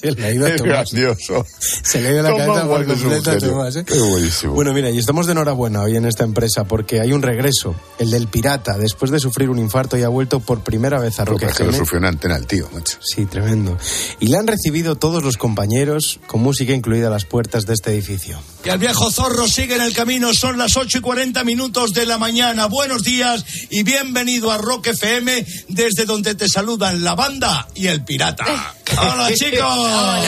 Se 0.01 0.11
le 0.11 0.25
ha 0.25 0.31
ido 0.31 0.45
a 0.45 0.49
Es 0.49 0.55
Tomás. 0.57 0.91
grandioso. 0.91 1.45
Se 1.59 2.01
le 2.01 2.09
ha 2.09 2.11
ido 2.11 2.23
la 2.23 2.29
cabeza 2.29 2.67
por 2.67 2.85
completo 2.85 3.31
a. 3.31 3.37
Tomás, 3.37 3.75
¿eh? 3.75 3.85
Qué 3.85 3.99
buenísimo. 3.99 4.53
Bueno, 4.53 4.73
mira, 4.73 4.89
y 4.89 4.97
estamos 4.99 5.25
de 5.25 5.33
enhorabuena 5.33 5.81
hoy 5.81 5.95
en 5.97 6.05
esta 6.05 6.23
empresa 6.23 6.63
porque 6.65 6.99
hay 7.01 7.13
un 7.13 7.21
regreso, 7.21 7.75
el 7.99 8.11
del 8.11 8.27
pirata. 8.27 8.77
Después 8.77 9.11
de 9.11 9.19
sufrir 9.19 9.44
un 9.49 9.59
infarto 9.59 9.97
y 9.97 10.03
ha 10.03 10.09
vuelto 10.09 10.39
por 10.39 10.61
primera 10.61 10.99
vez 10.99 11.19
a 11.19 11.25
Roque 11.25 11.45
que 11.45 11.51
es 11.51 11.57
que 11.57 11.63
lo 11.63 11.69
FM. 11.69 11.85
sufrió 11.85 11.99
una 11.99 12.09
antena 12.09 12.35
el 12.35 12.47
tío, 12.47 12.69
macho. 12.73 12.97
Sí, 13.01 13.25
tremendo. 13.25 13.77
Y 14.19 14.27
le 14.27 14.37
han 14.37 14.47
recibido 14.47 14.95
todos 14.95 15.23
los 15.23 15.37
compañeros, 15.37 16.19
con 16.27 16.41
música 16.41 16.73
incluida 16.73 17.07
a 17.07 17.09
las 17.09 17.25
puertas 17.25 17.65
de 17.65 17.73
este 17.73 17.91
edificio. 17.91 18.39
Que 18.63 18.71
el 18.71 18.77
viejo 18.77 19.11
zorro 19.11 19.47
sigue 19.47 19.75
en 19.75 19.81
el 19.81 19.93
camino. 19.93 20.33
Son 20.33 20.57
las 20.57 20.75
8 20.77 20.97
y 20.97 21.01
40 21.01 21.43
minutos 21.43 21.93
de 21.93 22.05
la 22.05 22.17
mañana. 22.17 22.65
Buenos 22.67 23.03
días 23.03 23.45
y 23.69 23.83
bienvenido 23.83 24.51
a 24.51 24.57
Rock 24.57 24.87
FM, 24.87 25.45
desde 25.69 26.05
donde 26.05 26.35
te 26.35 26.47
saludan 26.49 27.03
la 27.03 27.15
banda 27.15 27.67
y 27.75 27.87
el 27.87 28.03
pirata. 28.03 28.45
¡Hola, 28.97 29.29
chicos! 29.33 30.25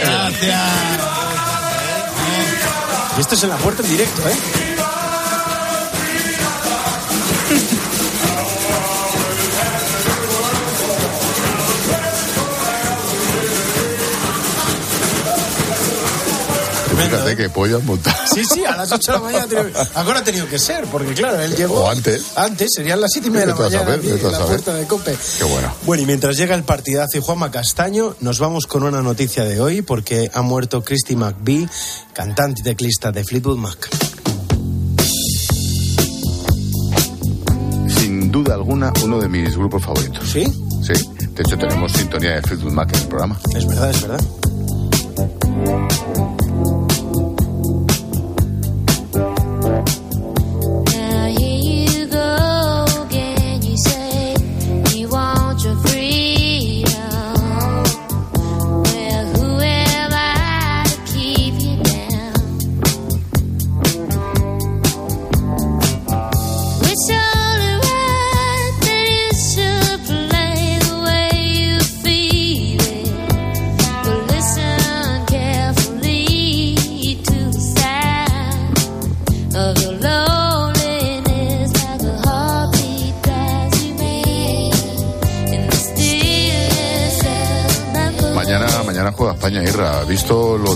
Gracias. 0.00 0.60
Y 3.16 3.20
esto 3.20 3.34
es 3.34 3.42
en 3.42 3.50
la 3.50 3.56
puerta 3.56 3.82
en 3.82 3.90
directo, 3.90 4.22
¿eh? 4.28 4.69
Fíjate 17.10 17.36
que 17.36 17.50
pollo 17.50 17.80
montado. 17.80 18.16
Sí, 18.32 18.44
sí, 18.44 18.64
a 18.64 18.76
las 18.76 18.92
8 18.92 19.12
de 19.12 19.18
la 19.18 19.24
mañana. 19.24 19.88
Ahora 19.94 20.20
ha 20.20 20.24
tenido 20.24 20.46
que 20.48 20.58
ser, 20.58 20.84
porque 20.86 21.12
claro, 21.14 21.40
él 21.40 21.54
llegó. 21.56 21.84
O 21.84 21.90
antes. 21.90 22.36
Antes, 22.36 22.70
serían 22.74 23.00
las 23.00 23.10
7 23.12 23.28
y 23.28 23.30
media 23.30 23.46
de 23.46 23.52
la 23.52 23.58
mañana. 23.58 23.78
saber, 23.80 23.98
aquí 23.98 24.08
en 24.08 24.32
la 24.32 24.46
puerta 24.46 24.74
de 24.74 24.86
Cope. 24.86 25.18
Qué 25.38 25.44
bueno. 25.44 25.74
Bueno, 25.84 26.02
y 26.02 26.06
mientras 26.06 26.36
llega 26.36 26.54
el 26.54 26.64
partidazo 26.64 27.18
y 27.18 27.20
Juanma 27.20 27.50
Castaño, 27.50 28.14
nos 28.20 28.38
vamos 28.38 28.66
con 28.66 28.82
una 28.82 29.02
noticia 29.02 29.44
de 29.44 29.60
hoy, 29.60 29.82
porque 29.82 30.30
ha 30.32 30.42
muerto 30.42 30.82
Christy 30.82 31.16
McVie, 31.16 31.68
cantante 32.12 32.60
y 32.60 32.64
teclista 32.64 33.10
de 33.12 33.24
Fleetwood 33.24 33.58
Mac. 33.58 33.88
Sin 37.88 38.30
duda 38.30 38.54
alguna, 38.54 38.92
uno 39.02 39.18
de 39.18 39.28
mis 39.28 39.56
grupos 39.56 39.84
favoritos. 39.84 40.30
¿Sí? 40.30 40.44
Sí. 40.82 40.92
De 41.34 41.42
hecho, 41.42 41.56
tenemos 41.56 41.92
sintonía 41.92 42.32
de 42.32 42.42
Fleetwood 42.42 42.72
Mac 42.72 42.92
en 42.94 43.00
el 43.00 43.08
programa. 43.08 43.40
Es 43.54 43.66
verdad, 43.66 43.90
es 43.90 44.02
verdad. 44.02 44.20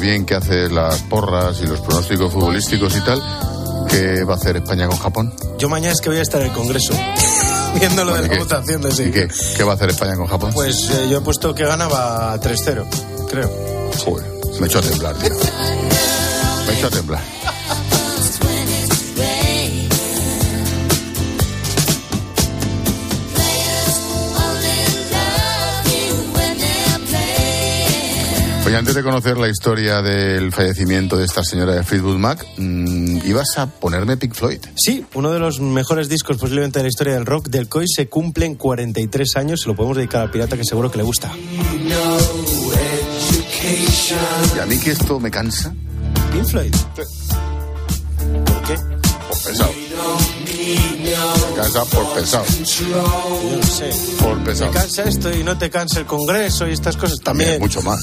Bien 0.04 0.26
que 0.26 0.34
hace 0.34 0.68
las 0.68 1.00
porras 1.02 1.58
y 1.62 1.66
los 1.66 1.80
pronósticos 1.80 2.32
futbolísticos 2.32 2.94
y 2.94 3.00
tal? 3.00 3.22
¿Qué 3.88 4.22
va 4.24 4.34
a 4.34 4.36
hacer 4.36 4.56
España 4.56 4.86
con 4.86 4.98
Japón? 4.98 5.34
Yo 5.58 5.68
mañana 5.68 5.92
es 5.94 6.00
que 6.00 6.10
voy 6.10 6.18
a 6.18 6.22
estar 6.22 6.40
en 6.42 6.48
el 6.48 6.52
Congreso, 6.52 6.92
viendo 7.80 8.04
lo 8.04 8.12
de 8.14 8.20
¿Y 8.20 8.22
la 8.24 8.28
qué? 8.28 8.38
votación 8.38 8.82
de 8.82 8.92
sí. 8.92 9.02
¿Y 9.04 9.10
qué? 9.10 9.28
¿Qué 9.56 9.64
va 9.64 9.72
a 9.72 9.74
hacer 9.76 9.88
España 9.90 10.14
con 10.16 10.26
Japón? 10.26 10.50
Pues 10.52 10.90
eh, 10.90 11.08
yo 11.10 11.18
he 11.18 11.20
puesto 11.22 11.54
que 11.54 11.64
ganaba 11.64 12.38
3-0, 12.38 12.84
creo. 13.30 13.50
Joder, 14.04 14.26
Me 14.60 14.66
echó 14.66 14.78
a 14.78 14.82
temblar, 14.82 15.16
tío. 15.16 15.30
Me 16.66 16.74
echó 16.78 16.86
a 16.86 16.90
temblar. 16.90 17.22
Oye, 28.74 28.80
antes 28.80 28.96
de 28.96 29.04
conocer 29.04 29.38
la 29.38 29.48
historia 29.48 30.02
del 30.02 30.50
fallecimiento 30.50 31.16
de 31.16 31.24
esta 31.24 31.44
señora 31.44 31.76
de 31.76 31.84
Fleetwood 31.84 32.16
Mac, 32.16 32.44
mm, 32.56 33.18
ibas 33.24 33.56
a 33.56 33.68
ponerme 33.68 34.16
Pink 34.16 34.34
Floyd. 34.34 34.58
Sí, 34.74 35.06
uno 35.14 35.30
de 35.30 35.38
los 35.38 35.60
mejores 35.60 36.08
discos 36.08 36.38
posiblemente 36.38 36.80
de 36.80 36.82
la 36.82 36.88
historia 36.88 37.14
del 37.14 37.24
rock 37.24 37.46
del 37.46 37.68
COI 37.68 37.86
se 37.86 38.08
cumple 38.08 38.46
en 38.46 38.56
43 38.56 39.36
años. 39.36 39.60
Se 39.60 39.68
lo 39.68 39.76
podemos 39.76 39.96
dedicar 39.96 40.22
al 40.22 40.32
pirata 40.32 40.56
que 40.56 40.64
seguro 40.64 40.90
que 40.90 40.98
le 40.98 41.04
gusta. 41.04 41.30
Y 44.56 44.58
a 44.58 44.66
mí 44.66 44.76
que 44.80 44.90
esto 44.90 45.20
me 45.20 45.30
cansa. 45.30 45.72
Pink 46.32 46.44
Floyd. 46.44 46.74
¿Por 48.44 48.62
qué? 48.62 48.74
Por 49.28 49.40
pesado. 49.40 49.70
Me 50.64 51.56
cansa 51.56 51.84
por 51.84 52.14
pesado. 52.14 52.44
Yo 52.46 53.56
no 53.56 53.62
sé. 53.66 53.90
Por 54.20 54.42
pesado. 54.44 54.70
¿Te 54.70 54.78
cansa 54.78 55.02
esto 55.04 55.32
y 55.32 55.44
no 55.44 55.58
te 55.58 55.70
cansa 55.70 56.00
el 56.00 56.06
Congreso 56.06 56.66
y 56.68 56.72
estas 56.72 56.96
cosas? 56.96 57.20
También. 57.20 57.60
Mucho 57.60 57.82
más. 57.82 58.00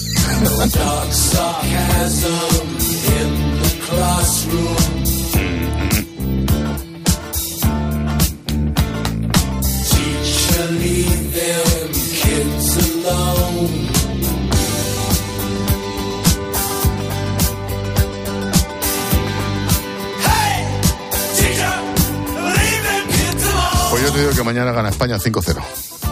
Yo 24.12 24.15
te 24.15 24.19
digo 24.19 24.32
que 24.36 24.43
mañana 24.43 24.71
gana 24.71 24.89
España 24.89 25.17
5-0. 25.17 25.63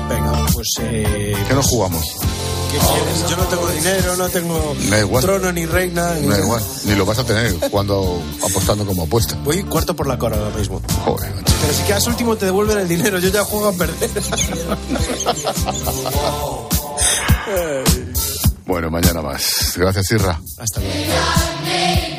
Venga, 0.10 0.46
pues... 0.54 0.68
Eh, 0.82 1.36
¿Qué 1.48 1.54
nos 1.54 1.68
jugamos? 1.68 2.06
¿Qué 2.72 2.78
quieres? 2.78 3.30
Yo 3.30 3.36
no 3.36 3.44
tengo 3.46 3.68
dinero, 3.68 4.16
no 4.16 4.30
tengo 4.30 4.76
trono 5.22 5.52
ni 5.52 5.66
reina. 5.66 6.14
Ni 6.16 6.28
Me 6.28 6.36
da 6.36 6.40
igual, 6.44 6.64
ni 6.86 6.96
lo 6.96 7.06
vas 7.06 7.20
a 7.20 7.24
tener 7.24 7.56
cuando 7.72 8.22
apostando 8.44 8.86
como 8.86 9.04
apuesta. 9.04 9.36
Voy 9.44 9.64
cuarto 9.64 9.96
por 9.96 10.08
la 10.08 10.18
cora 10.18 10.38
ahora 10.38 10.56
mismo. 10.56 10.82
Joder. 11.04 11.34
Pero 11.62 11.74
si 11.74 11.84
quedas 11.84 12.08
último 12.08 12.38
te 12.38 12.46
devuelven 12.46 12.78
el 12.78 12.88
dinero. 12.88 13.20
Yo 13.20 13.30
ya 13.30 13.44
juego 13.44 13.70
a 13.70 13.74
perder. 13.74 14.10
Bueno, 18.68 18.92
mañana 18.92 19.24
más. 19.24 19.74
Gracias, 19.76 20.12
Irra. 20.12 20.40
Hasta 20.60 20.80
luego. 20.80 22.19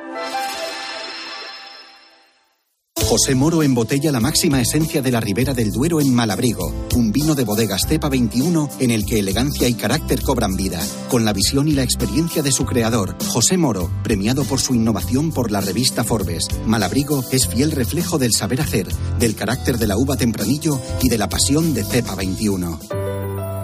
José 3.11 3.35
Moro 3.35 3.61
embotella 3.61 4.09
la 4.09 4.21
máxima 4.21 4.61
esencia 4.61 5.01
de 5.01 5.11
la 5.11 5.19
Ribera 5.19 5.53
del 5.53 5.73
Duero 5.73 5.99
en 5.99 6.15
Malabrigo, 6.15 6.73
un 6.95 7.11
vino 7.11 7.35
de 7.35 7.43
bodegas 7.43 7.81
Cepa 7.85 8.07
21 8.07 8.69
en 8.79 8.89
el 8.89 9.05
que 9.05 9.19
elegancia 9.19 9.67
y 9.67 9.73
carácter 9.73 10.21
cobran 10.21 10.55
vida, 10.55 10.79
con 11.09 11.25
la 11.25 11.33
visión 11.33 11.67
y 11.67 11.73
la 11.73 11.83
experiencia 11.83 12.41
de 12.41 12.53
su 12.53 12.63
creador, 12.63 13.17
José 13.27 13.57
Moro, 13.57 13.91
premiado 14.01 14.45
por 14.45 14.61
su 14.61 14.75
innovación 14.75 15.33
por 15.33 15.51
la 15.51 15.59
revista 15.59 16.05
Forbes. 16.05 16.47
Malabrigo 16.65 17.21
es 17.33 17.49
fiel 17.49 17.71
reflejo 17.71 18.17
del 18.17 18.31
saber 18.31 18.61
hacer, 18.61 18.87
del 19.19 19.35
carácter 19.35 19.77
de 19.77 19.87
la 19.87 19.97
uva 19.97 20.15
tempranillo 20.15 20.79
y 21.01 21.09
de 21.09 21.17
la 21.17 21.27
pasión 21.27 21.73
de 21.73 21.83
Cepa 21.83 22.15
21. 22.15 23.00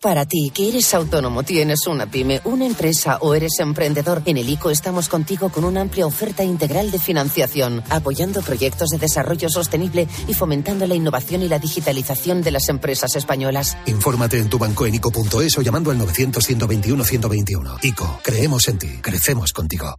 Para 0.00 0.26
ti, 0.26 0.50
que 0.54 0.68
eres 0.68 0.92
autónomo, 0.92 1.42
tienes 1.42 1.86
una 1.86 2.10
pyme, 2.10 2.40
una 2.44 2.66
empresa 2.66 3.18
o 3.22 3.34
eres 3.34 3.58
emprendedor, 3.60 4.22
en 4.26 4.36
el 4.36 4.48
ICO 4.48 4.70
estamos 4.70 5.08
contigo 5.08 5.48
con 5.48 5.64
una 5.64 5.80
amplia 5.80 6.06
oferta 6.06 6.44
integral 6.44 6.90
de 6.90 6.98
financiación, 6.98 7.82
apoyando 7.88 8.42
proyectos 8.42 8.90
de 8.90 8.98
desarrollo 8.98 9.48
sostenible 9.48 10.06
y 10.28 10.34
fomentando 10.34 10.86
la 10.86 10.94
innovación 10.94 11.42
y 11.42 11.48
la 11.48 11.58
digitalización 11.58 12.42
de 12.42 12.50
las 12.50 12.68
empresas 12.68 13.16
españolas. 13.16 13.78
Infórmate 13.86 14.38
en 14.38 14.50
tu 14.50 14.58
banco 14.58 14.84
en 14.86 14.94
ICO.es 14.96 15.56
o 15.56 15.62
llamando 15.62 15.90
al 15.90 15.98
900-121-121. 15.98 17.78
ICO, 17.82 18.20
creemos 18.22 18.68
en 18.68 18.78
ti, 18.78 18.88
crecemos 19.00 19.52
contigo. 19.52 19.96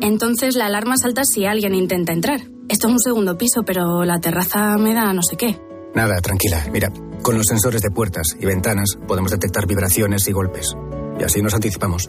Entonces 0.00 0.54
la 0.54 0.66
alarma 0.66 0.96
salta 0.96 1.22
si 1.24 1.46
alguien 1.46 1.74
intenta 1.74 2.12
entrar. 2.12 2.40
Esto 2.68 2.88
es 2.88 2.92
un 2.92 3.00
segundo 3.00 3.38
piso, 3.38 3.62
pero 3.64 4.04
la 4.04 4.20
terraza 4.20 4.76
me 4.76 4.94
da 4.94 5.12
no 5.12 5.22
sé 5.22 5.36
qué. 5.36 5.67
Nada, 5.98 6.20
tranquila. 6.20 6.64
Mira, 6.70 6.92
con 7.22 7.36
los 7.36 7.48
sensores 7.48 7.82
de 7.82 7.90
puertas 7.90 8.36
y 8.38 8.46
ventanas 8.46 8.96
podemos 9.08 9.32
detectar 9.32 9.66
vibraciones 9.66 10.28
y 10.28 10.32
golpes. 10.32 10.76
Y 11.18 11.24
así 11.24 11.42
nos 11.42 11.54
anticipamos. 11.54 12.08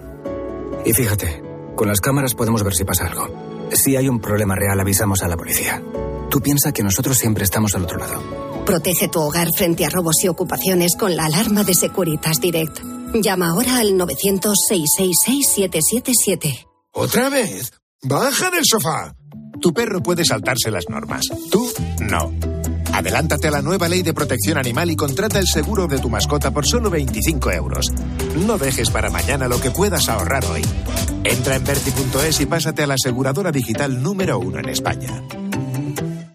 Y 0.86 0.94
fíjate, 0.94 1.42
con 1.76 1.88
las 1.88 2.00
cámaras 2.00 2.36
podemos 2.36 2.62
ver 2.62 2.76
si 2.76 2.84
pasa 2.84 3.08
algo. 3.08 3.28
Si 3.72 3.96
hay 3.96 4.08
un 4.08 4.20
problema 4.20 4.56
real, 4.56 4.80
avisamos 4.80 5.24
a 5.24 5.28
la 5.28 5.36
policía. 5.36 5.82
Tú 6.30 6.40
piensa 6.40 6.72
que 6.72 6.84
nosotros 6.84 7.18
siempre 7.18 7.44
estamos 7.44 7.74
al 7.74 7.82
otro 7.82 7.98
lado. 7.98 8.22
Protege 8.64 9.08
tu 9.08 9.22
hogar 9.22 9.48
frente 9.58 9.88
a 9.88 9.90
robos 9.90 10.24
y 10.24 10.28
ocupaciones 10.28 10.96
con 10.96 11.16
la 11.16 11.26
alarma 11.26 11.64
de 11.64 11.74
Securitas 11.74 12.40
Direct. 12.40 12.78
Llama 13.16 13.50
ahora 13.50 13.80
al 13.80 13.94
900-666-777. 13.94 16.68
¿Otra 16.94 17.30
vez? 17.30 17.74
¡Baja 18.04 18.52
del 18.52 18.66
sofá! 18.66 19.16
Tu 19.60 19.74
perro 19.74 20.04
puede 20.04 20.24
saltarse 20.24 20.70
las 20.70 20.88
normas. 20.90 21.26
Tú 21.50 21.68
no. 22.02 22.59
Adelántate 23.00 23.48
a 23.48 23.52
la 23.52 23.62
nueva 23.62 23.88
ley 23.88 24.02
de 24.02 24.14
protección 24.14 24.58
animal 24.58 24.92
y 24.92 24.98
contrata 24.98 25.40
el 25.40 25.48
seguro 25.48 25.88
de 25.88 26.00
tu 26.00 26.10
mascota 26.10 26.52
por 26.52 26.68
solo 26.68 26.90
25 26.90 27.50
euros. 27.54 27.86
No 28.46 28.58
dejes 28.58 28.90
para 28.90 29.10
mañana 29.10 29.48
lo 29.48 29.62
que 29.62 29.72
puedas 29.72 30.10
ahorrar 30.10 30.44
hoy. 30.44 30.62
Entra 31.24 31.56
en 31.56 31.64
verti.es 31.64 32.42
y 32.42 32.46
pásate 32.46 32.84
a 32.84 32.88
la 32.88 32.96
aseguradora 32.96 33.54
digital 33.54 34.04
número 34.04 34.38
uno 34.38 34.60
en 34.60 34.68
España. 34.68 35.24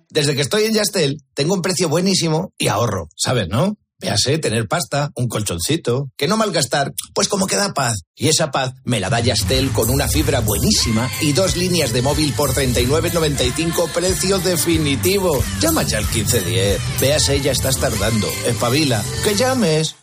Desde 0.09 0.35
que 0.35 0.41
estoy 0.41 0.65
en 0.65 0.73
Yastel, 0.73 1.19
tengo 1.35 1.53
un 1.53 1.61
precio 1.61 1.91
buenísimo 1.91 2.55
y 2.57 2.69
ahorro, 2.69 3.09
¿sabes, 3.15 3.47
no? 3.51 3.77
Véase, 4.05 4.39
tener 4.39 4.69
pasta, 4.69 5.11
un 5.15 5.29
colchoncito, 5.29 6.11
que 6.17 6.29
no 6.29 6.37
malgastar, 6.37 6.93
pues 7.15 7.29
como 7.29 7.47
que 7.47 7.57
da 7.57 7.73
paz. 7.73 8.03
Y 8.15 8.29
esa 8.29 8.51
paz 8.51 8.73
me 8.85 9.01
la 9.01 9.09
da 9.09 9.21
Yastel 9.21 9.71
con 9.71 9.89
una 9.89 10.09
fibra 10.09 10.41
buenísima 10.41 11.11
y 11.23 11.33
dos 11.33 11.57
líneas 11.57 11.93
de 11.93 12.03
móvil 12.03 12.33
por 12.35 12.53
39.95 12.53 13.91
precio 13.93 14.39
definitivo. 14.41 15.43
Llama 15.61 15.85
ya 15.85 15.99
al 15.99 16.05
1510. 16.05 16.81
Véase, 17.01 17.41
ya 17.41 17.53
estás 17.53 17.79
tardando. 17.79 18.29
Espabila. 18.47 19.03
¡Que 19.25 19.35
llames! 19.35 19.97